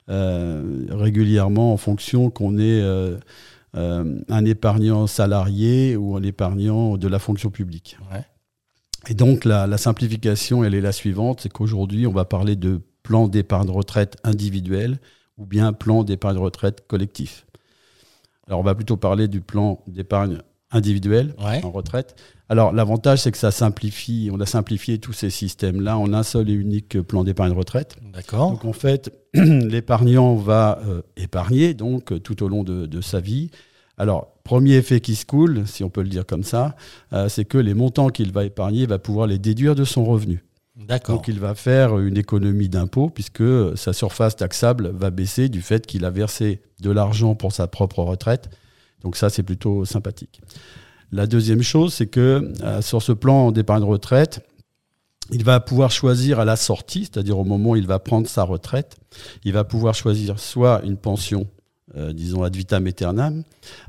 euh, 0.09 0.87
régulièrement 0.91 1.73
en 1.73 1.77
fonction 1.77 2.31
qu'on 2.31 2.59
ait 2.59 2.83
un 3.75 4.45
épargnant 4.45 5.07
salarié 5.07 5.97
ou 5.97 6.17
un 6.17 6.23
épargnant 6.25 6.97
de 6.97 7.07
la 7.07 7.21
fonction 7.21 7.51
publique. 7.51 7.97
Ouais. 8.13 8.25
Et 9.09 9.15
donc 9.15 9.45
la, 9.45 9.67
la 9.69 9.79
simplification, 9.79 10.65
elle 10.65 10.75
est 10.75 10.81
la 10.81 10.93
suivante, 10.93 11.41
c'est 11.43 11.49
qu'aujourd'hui, 11.53 12.07
on 12.09 12.13
va 12.13 12.25
parler 12.25 12.57
de 12.57 12.81
plan 13.05 13.29
d'épargne 13.29 13.71
retraite 13.71 14.17
individuel 14.25 14.99
ou 15.39 15.47
bien 15.47 15.73
plan 15.73 16.03
d'épargne 16.05 16.37
retraite 16.39 16.85
collectif. 16.89 17.47
Alors 18.51 18.61
on 18.61 18.65
va 18.65 18.75
plutôt 18.75 18.97
parler 18.99 19.29
du 19.29 19.41
plan 19.41 19.81
d'épargne 19.87 20.39
individuel 20.73 21.35
Ouais. 21.43 21.65
en 21.65 21.71
retraite. 21.71 22.15
Alors 22.49 22.73
l'avantage, 22.73 23.21
c'est 23.21 23.31
que 23.33 23.39
ça 23.39 23.51
simplifie, 23.53 24.29
on 24.33 24.41
a 24.41 24.47
simplifié 24.47 24.99
tous 24.99 25.13
ces 25.13 25.31
systèmes-là 25.31 25.97
en 25.97 26.13
un 26.13 26.23
seul 26.25 26.51
et 26.51 26.53
unique 26.53 27.01
plan 27.01 27.25
d'épargne 27.25 27.53
retraite. 27.53 27.97
D'accord. 28.13 28.51
Donc 28.51 28.65
en 28.65 28.73
fait, 28.73 29.13
l'épargnant 29.35 30.35
va 30.35 30.81
euh, 30.87 31.03
épargner 31.17 31.75
donc 31.75 32.23
tout 32.23 32.43
au 32.43 32.49
long 32.49 32.63
de, 32.65 32.87
de 32.87 33.01
sa 33.01 33.21
vie. 33.21 33.51
Alors, 33.99 34.33
premier 34.45 34.75
effet 34.77 35.01
qui 35.01 35.15
se 35.15 35.27
coule, 35.27 35.67
si 35.67 35.85
on 35.85 35.91
peut 35.91 36.03
le 36.03 36.09
dire 36.09 36.25
comme 36.27 36.43
ça, 36.43 36.75
euh, 37.13 37.29
c'est 37.29 37.45
que 37.45 37.59
les 37.59 37.75
montants 37.75 38.09
qu'il 38.09 38.33
va 38.33 38.45
épargner, 38.45 38.81
il 38.83 38.89
va 38.89 38.99
pouvoir 38.99 39.27
les 39.27 39.39
déduire 39.39 39.75
de 39.75 39.85
son 39.85 40.05
revenu. 40.05 40.43
Donc 40.89 41.29
il 41.29 41.39
va 41.39 41.55
faire 41.55 41.99
une 41.99 42.17
économie 42.17 42.69
d'impôt 42.69 43.11
puisque 43.11 43.45
sa 43.77 43.93
surface 43.93 44.37
taxable 44.37 44.91
va 44.95 45.11
baisser 45.11 45.49
du 45.49 45.63
fait 45.63 45.87
qu'il 45.87 46.05
a 46.05 46.11
versé 46.11 46.63
de 46.81 46.91
l'argent 46.91 47.35
pour 47.35 47.53
sa 47.53 47.67
propre 47.67 48.03
retraite. 48.03 48.51
Donc 49.03 49.17
ça, 49.17 49.31
c'est 49.31 49.43
plutôt 49.43 49.85
sympathique. 49.85 50.41
La 51.13 51.27
deuxième 51.27 51.63
chose, 51.63 51.95
c'est 51.95 52.07
que 52.07 52.53
euh, 52.63 52.83
sur 52.83 53.03
ce 53.03 53.13
plan 53.13 53.51
d'épargne 53.51 53.83
retraite, 53.83 54.47
il 55.33 55.45
va 55.45 55.61
pouvoir 55.61 55.91
choisir 55.91 56.41
à 56.41 56.45
la 56.45 56.57
sortie, 56.57 57.05
c'est-à-dire 57.05 57.39
au 57.39 57.45
moment 57.45 57.71
où 57.71 57.77
il 57.77 57.87
va 57.87 57.99
prendre 57.99 58.29
sa 58.29 58.43
retraite, 58.43 58.97
il 59.45 59.53
va 59.53 59.65
pouvoir 59.65 59.95
choisir 59.95 60.39
soit 60.39 60.83
une 60.85 60.97
pension, 60.97 61.47
euh, 61.97 62.13
disons 62.13 62.43
ad 62.43 62.55
vitam 62.57 62.87
aeternam, 62.87 63.43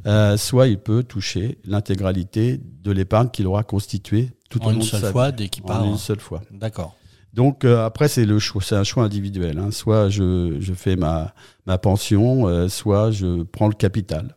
euh, 0.06 0.38
soit 0.38 0.68
il 0.68 0.78
peut 0.80 1.04
toucher 1.04 1.58
l'intégralité 1.66 2.60
de 2.84 2.92
l'épargne 2.92 3.30
qu'il 3.30 3.48
aura 3.48 3.64
constituée 3.64 4.32
tout 4.50 4.62
En 4.64 4.68
au 4.68 4.70
long 4.70 4.76
une 4.76 4.80
de 4.82 4.86
seule 4.86 5.02
sa 5.02 5.12
fois, 5.12 5.30
vie. 5.32 5.36
dès 5.38 5.50
qu'il 5.50 5.64
En 5.64 5.68
part. 5.68 5.86
une 5.86 5.98
seule 5.98 6.20
fois. 6.20 6.42
D'accord. 6.52 6.96
Donc 7.34 7.64
euh, 7.64 7.86
après 7.86 8.08
c'est 8.10 8.26
le 8.26 8.40
choix, 8.40 8.62
c'est 8.62 8.76
un 8.76 8.84
choix 8.84 9.04
individuel. 9.04 9.58
hein. 9.60 9.72
Soit 9.72 10.10
je, 10.10 10.58
je 10.60 10.74
fais 10.74 10.96
ma, 10.96 11.34
ma 11.66 11.78
pension, 11.78 12.68
soit 12.70 13.12
je 13.12 13.44
prends 13.44 13.68
le 13.68 13.74
capital. 13.76 14.36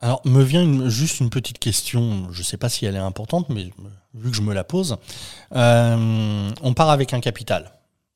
Alors, 0.00 0.20
me 0.26 0.42
vient 0.42 0.62
une- 0.62 0.90
juste 0.90 1.20
une 1.20 1.30
petite 1.30 1.58
question. 1.58 2.30
Je 2.30 2.40
ne 2.40 2.44
sais 2.44 2.58
pas 2.58 2.68
si 2.68 2.84
elle 2.84 2.94
est 2.94 2.98
importante, 2.98 3.48
mais 3.48 3.70
vu 4.12 4.30
que 4.30 4.36
je 4.36 4.42
me 4.42 4.52
la 4.52 4.62
pose, 4.64 4.96
on 5.50 6.74
part 6.76 6.90
avec 6.90 7.14
un 7.14 7.20
capital. 7.20 7.70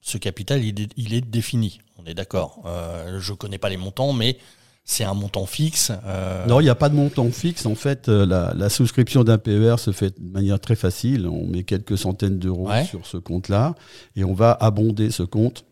Ce 0.09 0.17
capital, 0.19 0.65
il 0.65 0.81
est, 0.81 0.89
il 0.97 1.13
est 1.13 1.21
défini. 1.21 1.81
On 1.99 2.07
est 2.07 2.15
d'accord. 2.15 2.63
Euh, 2.67 3.19
je 3.21 3.33
ne 3.33 3.37
connais 3.37 3.59
pas 3.59 3.69
les 3.69 3.77
montants, 3.77 4.13
mais 4.15 4.39
c'est 4.85 5.05
un 5.05 5.13
montant 5.13 5.45
fixe. 5.45 5.93
euh, 6.07 6.47
Non, 6.47 6.61
il 6.61 6.65
n'y 6.65 6.71
a 6.71 6.75
pas 6.75 6.89
de 6.89 6.95
montant 6.95 7.31
fixe. 7.31 7.67
En 7.67 7.75
fait, 7.75 8.09
euh, 8.09 8.25
la, 8.25 8.55
la 8.57 8.71
souscription 8.71 9.23
d'un 9.23 9.37
PER 9.37 9.75
se 9.79 9.91
fait 9.93 10.19
de 10.19 10.33
manière 10.33 10.59
très 10.61 10.77
facile. 10.77 11.27
On 11.29 11.47
met 11.47 11.63
quelques 11.63 11.99
centaines 11.99 12.39
d'euros 12.39 12.69
Ouais. 12.71 12.85
sur 12.87 13.05
ce 13.07 13.19
compte-là 13.19 13.75
et 14.17 14.25
on 14.25 14.33
va 14.33 14.53
abonder 14.53 15.11
ce 15.11 15.25
compte, 15.25 15.67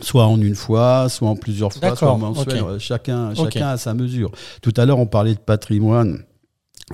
soit 0.00 0.24
en 0.26 0.40
une 0.40 0.54
fois, 0.54 1.10
soit 1.10 1.28
en 1.28 1.36
plusieurs 1.36 1.70
fois, 1.72 1.80
soit 1.80 1.90
D'accord, 1.90 2.18
mensuel. 2.18 2.78
Chacun, 2.78 3.34
chacun 3.34 3.68
a 3.68 3.76
sa 3.76 3.92
mesure. 3.92 4.30
Tout 4.62 4.72
à 4.78 4.86
l'heure, 4.86 4.98
on 4.98 5.06
parlait 5.06 5.34
de 5.34 5.40
patrimoine. 5.40 6.22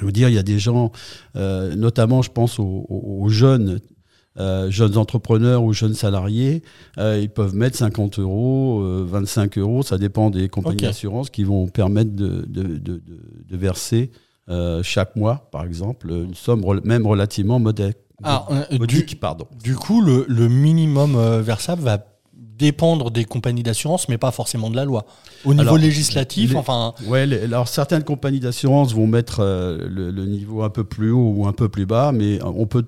Je 0.01 0.07
veux 0.07 0.13
dire, 0.13 0.29
il 0.31 0.35
y 0.35 0.39
a 0.39 0.43
des 0.43 0.59
gens, 0.59 0.91
euh, 1.37 1.77
notamment, 1.77 2.23
je 2.23 2.31
pense 2.31 2.59
aux 2.59 3.27
jeunes. 3.29 3.79
Euh, 4.39 4.71
jeunes 4.71 4.97
entrepreneurs 4.97 5.63
ou 5.63 5.73
jeunes 5.73 5.95
salariés, 5.95 6.63
euh, 6.99 7.19
ils 7.21 7.29
peuvent 7.31 7.55
mettre 7.55 7.77
50 7.77 8.19
euros, 8.19 8.81
euh, 8.83 9.05
25 9.07 9.59
euros, 9.59 9.83
ça 9.83 9.99
dépend 9.99 10.31
des 10.31 10.49
compagnies 10.49 10.77
d'assurance 10.87 11.29
qui 11.31 11.45
vont 11.45 11.67
permettre 11.69 12.13
de, 12.15 12.45
de, 12.49 12.63
de- 12.63 12.79
de- 12.79 13.03
de 13.49 13.57
verser 13.57 14.11
euh, 14.49 14.83
chaque 14.83 15.17
mois, 15.17 15.49
par 15.53 15.65
exemple, 15.65 16.11
une 16.11 16.35
somme 16.35 16.65
même 16.85 17.07
relativement 17.07 17.59
modeste. 17.59 17.99
euh, 18.51 18.65
du, 18.71 18.79
modique, 18.79 19.21
pardon. 19.21 19.47
du 19.63 19.75
coup, 19.75 20.01
le, 20.01 20.25
le 20.29 20.49
minimum 20.49 21.17
euh, 21.17 21.43
versable 21.43 21.83
va 21.83 21.99
dépendre 22.59 23.11
des 23.11 23.25
compagnies 23.25 23.63
d'assurance, 23.63 24.09
mais 24.09 24.19
pas 24.19 24.31
forcément 24.31 24.71
de 24.71 24.77
la 24.77 24.85
loi. 24.85 25.05
Au 25.45 25.51
niveau 25.55 25.63
Alors, 25.63 25.79
législatif, 25.79 26.51
les- 26.51 26.57
enfin, 26.57 26.95
Ouais, 27.07 27.27
les- 27.27 27.41
alors 27.45 27.67
certaines 27.69 28.05
compagnies 28.05 28.41
d'assurance 28.41 28.95
vont 28.95 29.07
mettre 29.07 29.41
euh, 29.41 29.79
le, 29.89 30.11
le 30.11 30.27
niveau 30.27 30.63
un 30.63 30.71
peu 30.71 30.85
plus 30.85 31.11
haut 31.11 31.33
ou 31.37 31.47
un 31.47 31.53
peu 31.53 31.69
plus 31.69 31.87
bas, 31.87 32.13
mais 32.13 32.39
on 32.45 32.67
peut. 32.67 32.85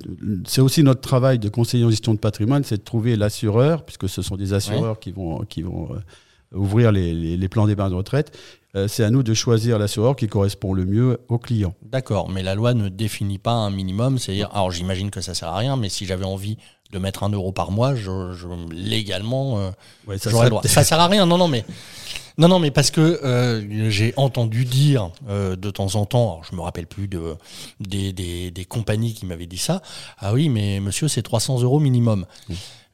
C'est 0.46 0.60
aussi 0.60 0.82
notre 0.82 1.00
travail 1.00 1.38
de 1.38 1.48
conseiller 1.48 1.84
en 1.84 1.90
gestion 1.90 2.14
de 2.14 2.18
patrimoine, 2.18 2.62
c'est 2.64 2.76
de 2.78 2.82
trouver 2.84 3.16
l'assureur, 3.16 3.84
puisque 3.84 4.08
ce 4.08 4.22
sont 4.22 4.36
des 4.36 4.52
assureurs 4.52 4.98
qui 5.00 5.10
vont 5.12 5.40
qui 5.44 5.62
vont 5.62 5.88
euh, 5.92 6.56
ouvrir 6.58 6.92
les, 6.92 7.12
les- 7.14 7.36
les 7.36 7.48
plans 7.48 7.66
d'épargne 7.66 7.90
de 7.90 7.96
retraite. 7.96 8.36
Euh, 8.76 8.88
c'est 8.88 9.04
à 9.04 9.10
nous 9.10 9.22
de 9.22 9.34
choisir 9.34 9.78
l'assureur 9.78 10.16
qui 10.16 10.26
correspond 10.26 10.72
le 10.72 10.84
mieux 10.84 11.18
au 11.28 11.38
client. 11.38 11.74
D'accord, 11.82 12.28
mais 12.28 12.42
la 12.42 12.56
loi 12.56 12.74
ne 12.74 12.88
définit 12.88 13.38
pas 13.38 13.52
un 13.52 13.70
minimum. 13.70 14.18
C'est-à-dire, 14.18 14.50
alors 14.52 14.72
j'imagine 14.72 15.10
que 15.10 15.20
ça 15.20 15.32
sert 15.32 15.48
à 15.48 15.56
rien, 15.58 15.76
mais 15.76 15.88
si 15.88 16.06
j'avais 16.06 16.24
envie 16.24 16.58
de 16.92 16.98
mettre 16.98 17.22
un 17.24 17.30
euro 17.30 17.50
par 17.52 17.70
mois, 17.70 17.94
je, 17.94 18.32
je- 18.32 18.72
légalement, 18.72 19.58
euh, 19.58 19.70
Ouais, 20.06 20.18
ça 20.18 20.30
j'aurais 20.30 20.40
serait 20.42 20.44
le 20.46 20.50
droit. 20.50 20.62
Ça 20.64 20.84
sert 20.84 21.00
à 21.00 21.08
rien, 21.08 21.26
non, 21.26 21.38
non, 21.38 21.48
mais 21.48 21.64
non, 22.38 22.48
non, 22.48 22.58
mais 22.58 22.70
parce 22.70 22.90
que 22.90 23.00
euh, 23.00 23.90
j'ai 23.90 24.12
entendu 24.16 24.64
dire 24.64 25.10
euh, 25.28 25.56
de 25.56 25.70
temps 25.70 25.94
en 25.96 26.04
temps, 26.06 26.32
alors 26.34 26.44
je 26.50 26.54
me 26.56 26.60
rappelle 26.60 26.86
plus 26.86 27.08
de 27.08 27.34
des, 27.80 28.12
des- 28.12 28.50
des 28.50 28.64
compagnies 28.64 29.14
qui 29.14 29.26
m'avaient 29.26 29.46
dit 29.46 29.58
ça. 29.58 29.82
Ah 30.18 30.32
oui, 30.34 30.48
mais 30.48 30.80
monsieur, 30.80 31.08
c'est 31.08 31.22
300 31.22 31.62
euros 31.62 31.80
minimum. 31.80 32.26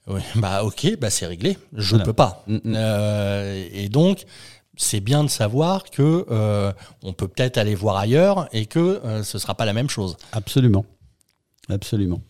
Oui, 0.07 0.21
bah 0.37 0.65
ok, 0.65 0.97
bah 0.99 1.11
c'est 1.11 1.27
réglé. 1.27 1.59
Je 1.75 1.91
Voilà. 1.91 2.05
peux 2.05 2.13
pas. 2.13 2.43
Mm, 2.47 2.57
mm. 2.65 2.75
Et 3.75 3.89
donc, 3.91 4.25
c'est 4.77 5.01
bien 5.01 5.25
de 5.25 5.29
savoir 5.29 5.85
que 5.91 6.27
on 7.03 7.13
peut 7.13 7.29
peut-être 7.29 7.59
aller 7.59 7.75
voir 7.75 7.97
ailleurs 7.97 8.49
et 8.53 8.65
que 8.67 9.01
ce 9.25 9.39
sera 9.39 9.55
pas 9.55 9.65
la 9.67 9.73
même 9.75 9.91
chose. 9.91 10.17
Absolument. 10.33 10.85
Absolument. 11.71 12.21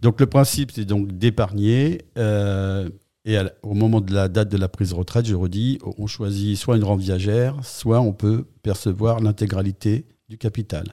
Donc 0.00 0.20
le 0.20 0.26
principe, 0.26 0.72
c'est 0.72 0.84
donc 0.84 1.12
d'épargner. 1.12 2.02
euh, 2.18 2.88
et 3.24 3.36
à 3.36 3.52
au 3.62 3.74
moment 3.74 4.00
de 4.00 4.12
la 4.12 4.28
date 4.28 4.48
de 4.48 4.56
la 4.56 4.68
prise 4.68 4.90
de 4.90 4.94
retraite, 4.94 5.26
je 5.26 5.34
redis, 5.34 5.78
on 5.96 6.06
choisit 6.08 6.56
soit 6.56 6.76
une 6.76 6.84
rente 6.84 7.00
viagère, 7.00 7.56
soit 7.64 8.00
on 8.00 8.12
peut 8.12 8.46
percevoir 8.62 9.20
l'intégralité 9.20 10.06
du 10.28 10.38
capital. 10.38 10.84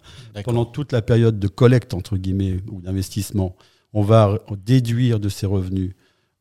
Pendant 0.43 0.65
toute 0.65 0.91
la 0.91 1.01
période 1.01 1.39
de 1.39 1.47
collecte, 1.47 1.93
entre 1.93 2.17
guillemets, 2.17 2.57
ou 2.69 2.81
d'investissement, 2.81 3.55
on 3.93 4.03
va 4.03 4.37
déduire 4.63 5.19
de 5.19 5.29
ses 5.29 5.47
revenus 5.47 5.93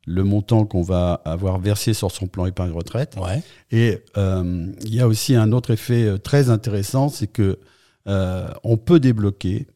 le 0.07 0.25
montant 0.25 0.65
qu'on 0.65 0.83
va 0.83 1.21
avoir 1.25 1.59
versé 1.59 1.93
sur 1.93 2.11
son 2.11 2.27
plan 2.27 2.47
épargne 2.47 2.73
retraite. 2.73 3.17
Ouais. 3.21 3.43
Et 3.71 3.99
euh, 4.17 4.73
il 4.85 4.95
y 4.95 5.00
a 5.00 5.07
aussi 5.07 5.35
un 5.35 5.53
autre 5.53 5.71
effet 5.71 6.05
euh, 6.05 6.19
très 6.19 6.49
intéressant, 6.49 7.09
c'est 7.09 7.27
que 7.27 7.59
euh, 8.09 8.49
on 8.65 8.79
peut 8.79 9.00
débloquer 9.00 9.67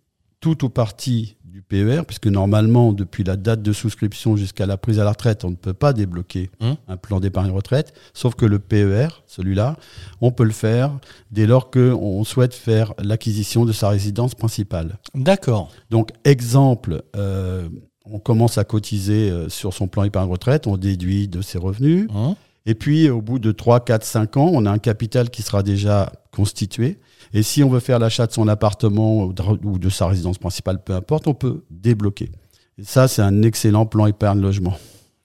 tout 0.40 0.64
ou 0.64 0.70
partie 0.70 1.36
du 1.62 1.84
PER, 1.84 2.02
puisque 2.06 2.26
normalement, 2.26 2.92
depuis 2.92 3.24
la 3.24 3.36
date 3.36 3.62
de 3.62 3.72
souscription 3.72 4.36
jusqu'à 4.36 4.66
la 4.66 4.76
prise 4.76 4.98
à 4.98 5.04
la 5.04 5.10
retraite, 5.10 5.44
on 5.44 5.50
ne 5.50 5.56
peut 5.56 5.72
pas 5.74 5.92
débloquer 5.92 6.50
Hum. 6.60 6.76
un 6.88 6.96
plan 6.96 7.20
d'épargne 7.20 7.50
retraite, 7.50 7.92
sauf 8.14 8.34
que 8.34 8.46
le 8.46 8.58
PER, 8.58 9.08
celui-là, 9.26 9.76
on 10.20 10.30
peut 10.30 10.44
le 10.44 10.50
faire 10.52 10.98
dès 11.30 11.46
lors 11.46 11.70
qu'on 11.70 12.24
souhaite 12.24 12.54
faire 12.54 12.94
l'acquisition 13.02 13.64
de 13.64 13.72
sa 13.72 13.88
résidence 13.88 14.34
principale. 14.34 14.98
D'accord. 15.14 15.70
Donc, 15.90 16.10
exemple, 16.24 17.02
euh, 17.16 17.68
on 18.04 18.18
commence 18.18 18.58
à 18.58 18.64
cotiser 18.64 19.30
euh, 19.30 19.48
sur 19.48 19.72
son 19.72 19.86
plan 19.88 20.04
épargne 20.04 20.30
retraite, 20.30 20.66
on 20.66 20.76
déduit 20.76 21.28
de 21.28 21.40
ses 21.42 21.58
revenus. 21.58 22.08
Hein 22.14 22.36
Et 22.66 22.74
puis, 22.74 23.08
au 23.10 23.20
bout 23.22 23.38
de 23.38 23.52
3, 23.52 23.80
4, 23.84 24.04
5 24.04 24.36
ans, 24.36 24.50
on 24.52 24.66
a 24.66 24.70
un 24.70 24.78
capital 24.78 25.30
qui 25.30 25.42
sera 25.42 25.62
déjà 25.62 26.12
constitué. 26.32 26.98
Et 27.34 27.42
si 27.42 27.62
on 27.64 27.68
veut 27.68 27.80
faire 27.80 27.98
l'achat 27.98 28.26
de 28.26 28.32
son 28.32 28.48
appartement 28.48 29.24
ou 29.24 29.32
de, 29.78 29.88
sa 29.88 30.06
résidence 30.06 30.38
principale, 30.38 30.82
peu 30.82 30.94
importe, 30.94 31.26
on 31.26 31.34
peut 31.34 31.64
débloquer. 31.70 32.30
Et 32.78 32.84
ça, 32.84 33.08
c'est 33.08 33.22
un 33.22 33.42
excellent 33.42 33.86
plan 33.86 34.06
épargne 34.06 34.40
logement. 34.40 34.74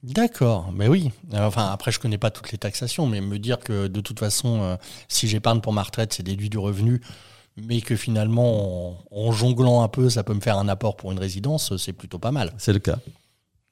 D'accord, 0.04 0.72
mais 0.74 0.88
oui. 0.88 1.12
Euh, 1.34 1.46
Enfin, 1.46 1.68
après, 1.68 1.92
je 1.92 2.00
connais 2.00 2.18
pas 2.18 2.30
toutes 2.30 2.52
les 2.52 2.58
taxations, 2.58 3.08
mais 3.08 3.20
me 3.20 3.40
dire 3.40 3.60
que 3.60 3.88
de 3.88 4.00
toute 4.00 4.20
façon, 4.20 4.62
euh, 4.62 4.76
si 5.10 5.28
j'épargne 5.28 5.60
pour 5.60 5.74
ma 5.74 5.84
retraite, 5.84 6.14
c'est 6.14 6.24
déduit 6.24 6.50
du 6.50 6.58
revenu, 6.58 7.02
mais 7.58 7.82
que 7.82 7.96
finalement, 7.96 8.92
en, 8.92 8.98
en 9.12 9.32
jonglant 9.32 9.82
un 9.82 9.88
peu, 9.88 10.10
ça 10.10 10.24
peut 10.24 10.34
me 10.34 10.40
faire 10.40 10.58
un 10.60 10.70
apport 10.70 10.96
pour 10.96 11.12
une 11.12 11.20
résidence, 11.20 11.76
c'est 11.78 11.94
plutôt 11.94 12.20
pas 12.20 12.32
mal. 12.32 12.54
C'est 12.58 12.74
le 12.74 12.80
cas. 12.80 13.00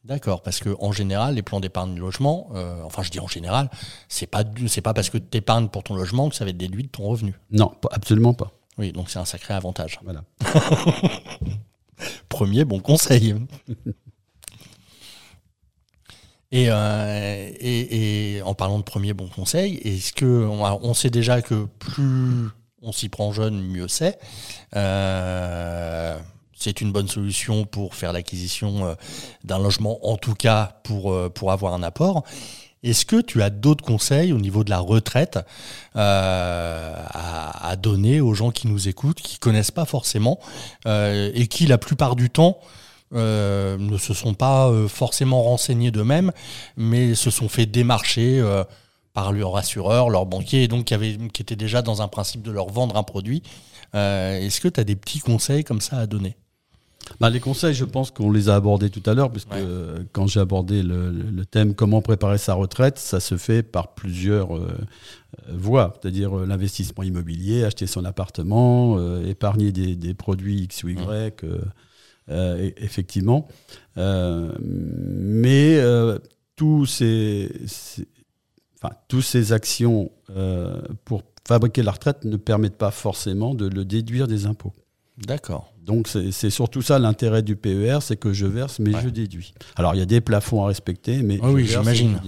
D'accord, 0.06 0.44
parce 0.44 0.60
que 0.60 0.76
en 0.80 0.92
général, 0.92 1.34
les 1.36 1.42
plans 1.42 1.60
d'épargne 1.60 1.98
logement, 1.98 2.50
euh, 2.54 2.80
enfin, 2.84 3.02
je 3.02 3.10
dis 3.10 3.20
en 3.20 3.28
général, 3.28 3.70
c'est 4.08 4.28
pas 4.28 4.44
du- 4.44 4.68
c'est 4.68 4.82
pas 4.82 4.94
parce 4.94 5.10
que 5.10 5.18
tu 5.18 5.38
épargnes 5.38 5.68
pour 5.68 5.82
ton 5.84 5.96
logement 5.96 6.30
que 6.30 6.36
ça 6.36 6.44
va 6.46 6.52
être 6.52 6.58
déduit 6.58 6.84
de 6.84 6.90
ton 6.90 7.04
revenu. 7.08 7.34
Non, 7.52 7.72
absolument 7.92 8.36
pas. 8.36 8.52
Oui, 8.78 8.92
donc 8.92 9.10
c'est 9.10 9.18
un 9.20 9.26
sacré 9.26 9.54
avantage. 9.56 10.00
Voilà. 10.04 10.24
Premier 12.30 12.66
bon 12.66 12.80
conseil. 12.82 13.36
Et, 16.52 16.68
euh, 16.70 17.50
et, 17.60 18.36
et 18.38 18.42
en 18.44 18.54
parlant 18.54 18.78
de 18.78 18.84
premier 18.84 19.14
bon 19.14 19.28
conseil, 19.28 19.76
est-ce 19.78 20.14
que 20.14 20.26
on, 20.46 20.64
on 20.64 20.94
sait 20.94 21.10
déjà 21.10 21.42
que 21.42 21.66
plus 21.80 22.50
on 22.82 22.92
s'y 22.92 23.10
prend 23.10 23.32
jeune, 23.34 23.60
mieux 23.62 23.88
c'est. 23.88 24.20
Euh, 24.76 26.18
c'est 26.56 26.82
une 26.82 26.92
bonne 26.92 27.08
solution 27.08 27.66
pour 27.66 27.96
faire 27.96 28.14
l'acquisition 28.14 28.86
euh, 28.86 28.96
d'un 29.44 29.60
logement, 29.60 30.00
en 30.10 30.18
tout 30.18 30.34
cas 30.34 30.80
pour, 30.84 31.12
euh, 31.12 31.30
pour 31.30 31.52
avoir 31.52 31.74
un 31.74 31.84
apport. 31.84 32.24
Est-ce 32.82 33.06
que 33.06 33.20
tu 33.20 33.42
as 33.42 33.50
d'autres 33.50 33.84
conseils 33.84 34.32
au 34.32 34.38
niveau 34.38 34.64
de 34.64 34.70
la 34.70 34.80
retraite 34.80 35.40
euh, 35.96 37.04
à, 37.10 37.76
donner 37.78 38.22
aux 38.22 38.34
gens 38.34 38.52
qui 38.52 38.68
nous 38.68 38.88
écoutent, 38.88 39.22
qui 39.22 39.40
connaissent 39.40 39.72
pas 39.72 39.86
forcément 39.86 40.40
et 40.86 41.48
qui 41.50 41.66
la 41.66 41.80
plupart 41.80 42.16
du 42.16 42.30
temps 42.30 42.60
ne 43.12 43.98
se 43.98 44.14
sont 44.14 44.36
pas 44.36 44.72
forcément 44.88 45.42
renseignés 45.42 45.90
d'eux-mêmes, 45.90 46.32
mais 46.78 47.16
se 47.16 47.32
sont 47.32 47.50
fait 47.50 47.66
démarcher 47.66 48.44
par 49.14 49.32
leur 49.32 49.58
assureur, 49.58 50.12
leur 50.12 50.28
banquier, 50.28 50.64
et 50.64 50.68
donc 50.68 50.86
qui, 50.86 51.18
qui 51.34 51.42
étaient 51.42 51.56
déjà 51.56 51.82
dans 51.82 52.04
un 52.04 52.08
principe 52.08 52.44
de 52.44 52.52
leur 52.52 52.70
vendre 52.70 52.98
un 52.98 53.04
produit. 53.04 53.42
Est-ce 53.94 54.62
que 54.62 54.68
tu 54.68 54.80
as 54.80 54.84
des 54.84 54.96
petits 54.96 55.22
conseils 55.22 55.64
comme 55.64 55.82
ça 55.82 55.98
à 55.98 56.06
donner? 56.06 56.38
Bah, 57.20 57.30
les 57.30 57.40
conseils, 57.40 57.74
je 57.74 57.86
pense 57.86 58.12
qu'on 58.12 58.32
les 58.32 58.50
a 58.50 58.56
abordés 58.56 58.90
tout 58.90 59.04
à 59.06 59.14
l'heure, 59.14 59.32
puisque 59.32 59.52
Ouais. 59.52 59.62
euh, 59.62 60.04
quand 60.12 60.28
j'ai 60.28 60.40
abordé 60.40 60.82
le, 60.84 61.46
thème 61.46 61.76
comment 61.76 62.02
préparer 62.02 62.38
sa 62.38 62.54
retraite, 62.56 62.98
ça 62.98 63.20
se 63.20 63.38
fait 63.38 63.64
par 63.64 63.94
plusieurs 63.94 64.56
euh, 64.56 64.68
euh, 65.48 65.52
voies, 65.56 65.94
c'est-à-dire 66.02 66.38
euh, 66.38 66.46
l'investissement 66.46 67.04
immobilier, 67.04 67.64
acheter 67.64 67.88
son 67.88 68.04
appartement, 68.06 69.00
épargner 69.24 69.72
des, 69.72 69.96
des 69.96 70.14
produits 70.14 70.62
X 70.64 70.84
ou 70.84 70.90
Y, 70.90 71.46
euh, 72.30 72.72
effectivement. 72.78 73.48
Mais 73.98 75.80
tous 76.56 76.86
ces, 76.86 77.52
enfin, 78.78 78.96
tous 79.08 79.22
ces 79.22 79.54
actions 79.54 80.12
pour 81.06 81.22
fabriquer 81.48 81.84
la 81.84 81.92
retraite 81.92 82.26
ne 82.26 82.38
permettent 82.38 82.78
pas 82.78 82.92
forcément 82.92 83.54
de 83.54 83.68
le 83.68 83.86
déduire 83.86 84.28
des 84.28 84.46
impôts. 84.48 84.74
D'accord. 85.18 85.72
Donc 85.86 86.08
c'est 86.08 86.50
surtout 86.50 86.82
ça 86.82 86.98
l'intérêt 86.98 87.44
du 87.44 87.56
PER, 87.56 88.00
c'est 88.02 88.18
que 88.18 88.34
je 88.34 88.48
verse 88.48 88.80
mais 88.80 88.92
je 89.04 89.10
déduis. 89.10 89.54
Alors 89.76 89.94
il 89.94 90.00
y 90.00 90.02
a 90.02 90.06
des 90.06 90.22
plafonds 90.22 90.64
à 90.64 90.68
respecter, 90.68 91.22
mais 91.22 91.40
oui, 91.44 91.54
oui 91.54 91.68
j'imagine. 91.68 92.20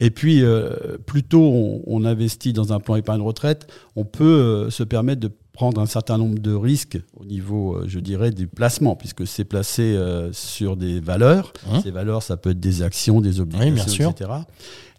Et 0.00 0.10
puis 0.10 0.42
euh, 0.42 0.98
plutôt 1.06 1.80
on, 1.86 2.04
investit 2.04 2.52
dans 2.52 2.72
un 2.74 2.80
plan 2.80 2.96
épargne 2.96 3.22
retraite, 3.22 3.66
on 3.96 4.04
peut 4.04 4.24
euh, 4.24 4.70
se 4.70 4.82
permettre 4.82 5.20
de 5.20 5.30
prendre 5.54 5.80
un 5.80 5.86
certain 5.86 6.18
nombre 6.18 6.38
de 6.38 6.52
risques 6.52 6.98
au 7.16 7.24
niveau, 7.24 7.76
euh, 7.76 7.84
je 7.86 8.00
dirais, 8.00 8.30
du 8.30 8.46
placement, 8.46 8.96
puisque 8.96 9.26
c'est 9.26 9.44
placé 9.44 9.96
sur 10.32 10.76
des 10.76 11.00
valeurs. 11.00 11.52
Hein 11.70 11.80
Ces 11.82 11.92
valeurs, 11.92 12.22
ça 12.22 12.36
peut 12.36 12.50
être 12.50 12.60
des 12.60 12.82
actions, 12.82 13.20
des 13.20 13.40
obligations, 13.40 14.10
etc. 14.10 14.30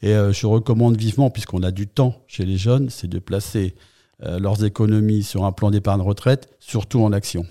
Et 0.02 0.14
je 0.14 0.48
recommande 0.48 0.98
vivement, 0.98 1.30
puisqu'on 1.30 1.62
a 1.62 1.72
du 1.72 1.88
temps 1.88 2.24
chez 2.28 2.46
les 2.46 2.58
jeunes, 2.58 2.90
c'est 2.90 3.08
de 3.08 3.20
placer 3.20 3.76
euh, 3.76 3.95
leurs 4.20 4.64
économies 4.64 5.24
sur 5.24 5.46
un 5.46 5.52
plan 5.52 5.72
d'épargne 5.72 6.02
retraite, 6.02 6.50
surtout 6.60 7.02
en 7.02 7.12
actions. 7.12 7.46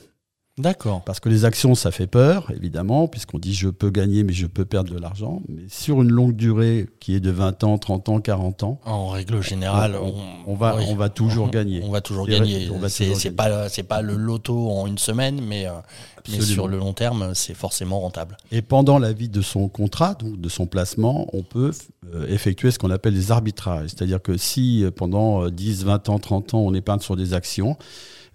D'accord. 0.57 1.03
Parce 1.03 1.19
que 1.19 1.29
les 1.29 1.45
actions, 1.45 1.75
ça 1.75 1.91
fait 1.91 2.07
peur, 2.07 2.53
évidemment, 2.55 3.09
puisqu'on 3.09 3.41
dit 3.41 3.53
je 3.53 3.69
peux 3.69 3.91
gagner, 3.91 4.23
mais 4.23 4.33
je 4.33 4.47
peux 4.47 4.65
perdre 4.65 4.95
de 4.95 4.99
l'argent. 4.99 5.43
Mais 5.49 5.63
sur 5.69 6.01
une 6.01 6.13
longue 6.13 6.37
durée 6.37 6.87
qui 7.01 7.17
est 7.17 7.21
de 7.21 7.33
20 7.33 7.65
ans, 7.65 7.77
30 7.77 8.09
ans, 8.09 8.21
40 8.21 8.63
ans. 8.63 8.81
En 8.85 9.09
règle 9.09 9.43
générale, 9.43 9.97
on, 10.47 10.55
va, 10.55 10.77
on 10.89 10.95
va 10.95 11.09
toujours 11.09 11.51
gagner. 11.51 11.83
On 11.85 11.91
va 11.91 12.01
toujours 12.01 12.29
gagner. 12.29 12.71
C'est 12.89 13.33
pas, 13.33 13.69
pas 13.89 14.03
le 14.03 14.15
loto 14.15 14.71
en 14.71 14.87
une 14.87 14.99
semaine, 14.99 15.41
mais, 15.41 15.67
euh, 15.67 15.73
mais 16.31 16.41
sur 16.41 16.69
le 16.69 16.79
long 16.79 16.93
terme, 16.93 17.35
c'est 17.35 17.55
forcément 17.55 17.99
rentable. 17.99 18.37
Et 18.53 18.63
pendant 18.63 19.01
la 19.01 19.13
vie 19.13 19.29
de 19.29 19.43
son 19.43 19.69
contrat, 19.69 20.15
donc 20.15 20.41
de 20.41 20.49
son 20.49 20.67
placement, 20.67 21.27
on 21.33 21.43
peut 21.43 21.73
euh, 22.15 22.29
effectuer 22.29 22.71
ce 22.71 22.79
qu'on 22.79 22.91
appelle 22.91 23.15
des 23.15 23.33
arbitrages. 23.33 23.89
C'est-à-dire 23.89 24.23
que 24.23 24.37
si 24.37 24.85
euh, 24.85 24.93
pendant 24.93 25.49
10, 25.49 25.85
20 25.85 26.09
ans, 26.11 26.19
30 26.21 26.55
ans, 26.55 26.61
on 26.61 26.75
épargne 26.75 27.01
sur 27.01 27.17
des 27.17 27.35
actions, 27.35 27.77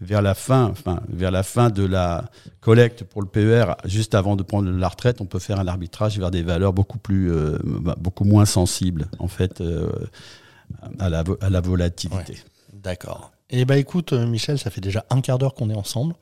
vers 0.01 0.21
la 0.21 0.33
fin, 0.33 0.73
de 0.73 1.85
la 1.85 2.29
collecte 2.61 3.03
pour 3.03 3.21
le 3.21 3.27
PER, 3.27 3.75
juste 3.85 4.15
avant 4.15 4.35
de 4.35 4.43
prendre 4.43 4.69
la 4.69 4.87
retraite, 4.87 5.21
on 5.21 5.25
peut 5.25 5.39
faire 5.39 5.59
un 5.59 5.67
arbitrage 5.67 6.17
vers 6.19 6.31
des 6.31 6.41
valeurs 6.41 6.73
beaucoup 6.73 6.97
plus, 6.97 7.31
euh, 7.31 7.57
bah, 7.63 7.95
beaucoup 7.99 8.23
moins 8.23 8.45
sensibles, 8.45 9.07
en 9.19 9.27
fait, 9.27 9.61
euh, 9.61 9.89
à 10.99 11.09
la 11.09 11.61
volatilité. 11.61 12.37
D'accord. 12.73 13.31
Eh 13.51 13.65
bien 13.65 13.77
écoute 13.77 14.13
euh, 14.13 14.27
Michel, 14.27 14.59
ça 14.59 14.69
fait 14.69 14.79
déjà 14.79 15.05
un 15.09 15.21
quart 15.21 15.39
d'heure 15.39 15.55
qu'on 15.55 15.71
est 15.71 15.75
ensemble. 15.75 16.13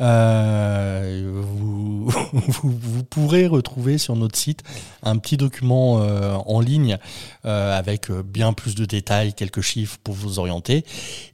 Euh, 0.00 1.42
vous, 1.44 2.08
vous, 2.32 3.04
pourrez 3.04 3.46
retrouver 3.46 3.98
sur 3.98 4.16
notre 4.16 4.38
site 4.38 4.62
un 5.02 5.18
petit 5.18 5.36
document 5.36 6.00
euh, 6.00 6.32
en 6.34 6.60
ligne 6.60 6.96
avec 7.44 8.10
bien 8.10 8.52
plus 8.52 8.74
de 8.74 8.84
détails, 8.84 9.34
quelques 9.34 9.60
chiffres 9.60 9.98
pour 10.02 10.14
vous 10.14 10.38
orienter. 10.38 10.84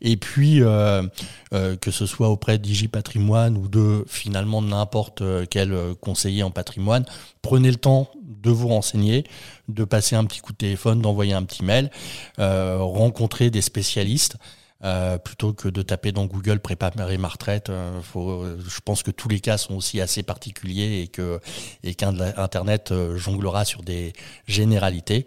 Et 0.00 0.16
puis, 0.16 0.60
que 0.60 1.90
ce 1.90 2.06
soit 2.06 2.28
auprès 2.28 2.58
d'IGIPatrimoine 2.58 3.56
ou 3.56 3.68
de 3.68 4.04
finalement 4.08 4.62
n'importe 4.62 5.22
quel 5.50 5.76
conseiller 6.00 6.42
en 6.42 6.50
patrimoine, 6.50 7.04
prenez 7.42 7.70
le 7.70 7.76
temps 7.76 8.10
de 8.24 8.50
vous 8.50 8.68
renseigner, 8.68 9.24
de 9.68 9.84
passer 9.84 10.16
un 10.16 10.24
petit 10.24 10.40
coup 10.40 10.52
de 10.52 10.58
téléphone, 10.58 11.02
d'envoyer 11.02 11.34
un 11.34 11.42
petit 11.42 11.62
mail, 11.62 11.90
rencontrer 12.38 13.50
des 13.50 13.62
spécialistes. 13.62 14.38
Euh, 14.84 15.18
plutôt 15.18 15.52
que 15.52 15.68
de 15.68 15.82
taper 15.82 16.12
dans 16.12 16.26
Google 16.26 16.60
préparer 16.60 17.18
ma 17.18 17.26
retraite. 17.26 17.68
Euh, 17.68 18.00
faut, 18.00 18.44
je 18.46 18.80
pense 18.84 19.02
que 19.02 19.10
tous 19.10 19.28
les 19.28 19.40
cas 19.40 19.58
sont 19.58 19.74
aussi 19.74 20.00
assez 20.00 20.22
particuliers 20.22 21.02
et 21.02 21.08
que 21.08 21.40
et 21.82 21.96
qu'Internet 21.96 22.92
euh, 22.92 23.16
jonglera 23.16 23.64
sur 23.64 23.82
des 23.82 24.12
généralités. 24.46 25.26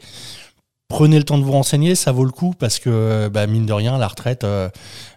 Prenez 0.88 1.17
le 1.17 1.25
temps 1.25 1.38
de 1.38 1.43
vous 1.43 1.51
renseigner, 1.51 1.96
ça 1.96 2.14
vaut 2.14 2.24
le 2.24 2.31
coup 2.31 2.53
parce 2.57 2.79
que 2.79 3.29
bah, 3.29 3.46
mine 3.46 3.66
de 3.66 3.74
rien, 3.74 3.98
la 3.98 4.07
retraite, 4.07 4.46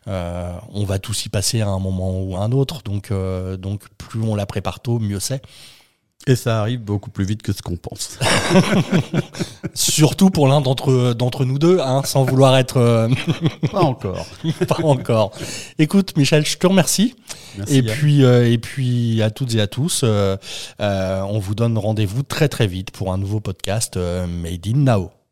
on 0.06 0.84
va 0.84 0.98
tous 1.00 1.26
y 1.26 1.28
passer 1.28 1.60
à 1.62 1.68
un 1.68 1.80
moment 1.80 2.20
ou 2.20 2.36
à 2.36 2.40
un 2.40 2.52
autre. 2.52 2.82
Donc, 2.82 3.12
donc 3.58 3.82
plus 3.98 4.20
on 4.22 4.36
la 4.36 4.46
prépare 4.46 4.78
tôt, 4.78 5.00
mieux 5.00 5.18
c'est. 5.18 5.42
Et 6.26 6.36
ça 6.36 6.60
arrive 6.60 6.80
beaucoup 6.80 7.10
plus 7.10 7.24
vite 7.24 7.42
que 7.42 7.52
ce 7.52 7.60
qu'on 7.60 7.76
pense. 7.76 8.18
Surtout 9.74 10.30
pour 10.30 10.48
l'un 10.48 10.62
d'entre 10.62 11.12
d'entre 11.12 11.44
nous 11.44 11.58
deux, 11.58 11.80
hein, 11.80 12.02
sans 12.04 12.24
vouloir 12.24 12.56
être. 12.56 12.78
Euh, 12.78 13.08
Pas 13.70 13.82
encore. 13.82 14.26
Pas 14.68 14.82
encore. 14.82 15.32
Écoute, 15.78 16.16
Michel, 16.16 16.46
je 16.46 16.56
te 16.56 16.66
remercie. 16.66 17.14
Merci, 17.58 17.76
et 17.76 17.82
puis 17.82 18.24
euh, 18.24 18.50
et 18.50 18.58
puis 18.58 19.20
à 19.22 19.30
toutes 19.30 19.54
et 19.54 19.60
à 19.60 19.66
tous, 19.66 20.00
euh, 20.02 20.36
on 20.78 21.38
vous 21.38 21.54
donne 21.54 21.76
rendez-vous 21.76 22.22
très 22.22 22.48
très 22.48 22.66
vite 22.66 22.90
pour 22.90 23.12
un 23.12 23.18
nouveau 23.18 23.40
podcast 23.40 23.96
Made 23.96 24.66
in 24.66 24.78
Now. 24.78 25.23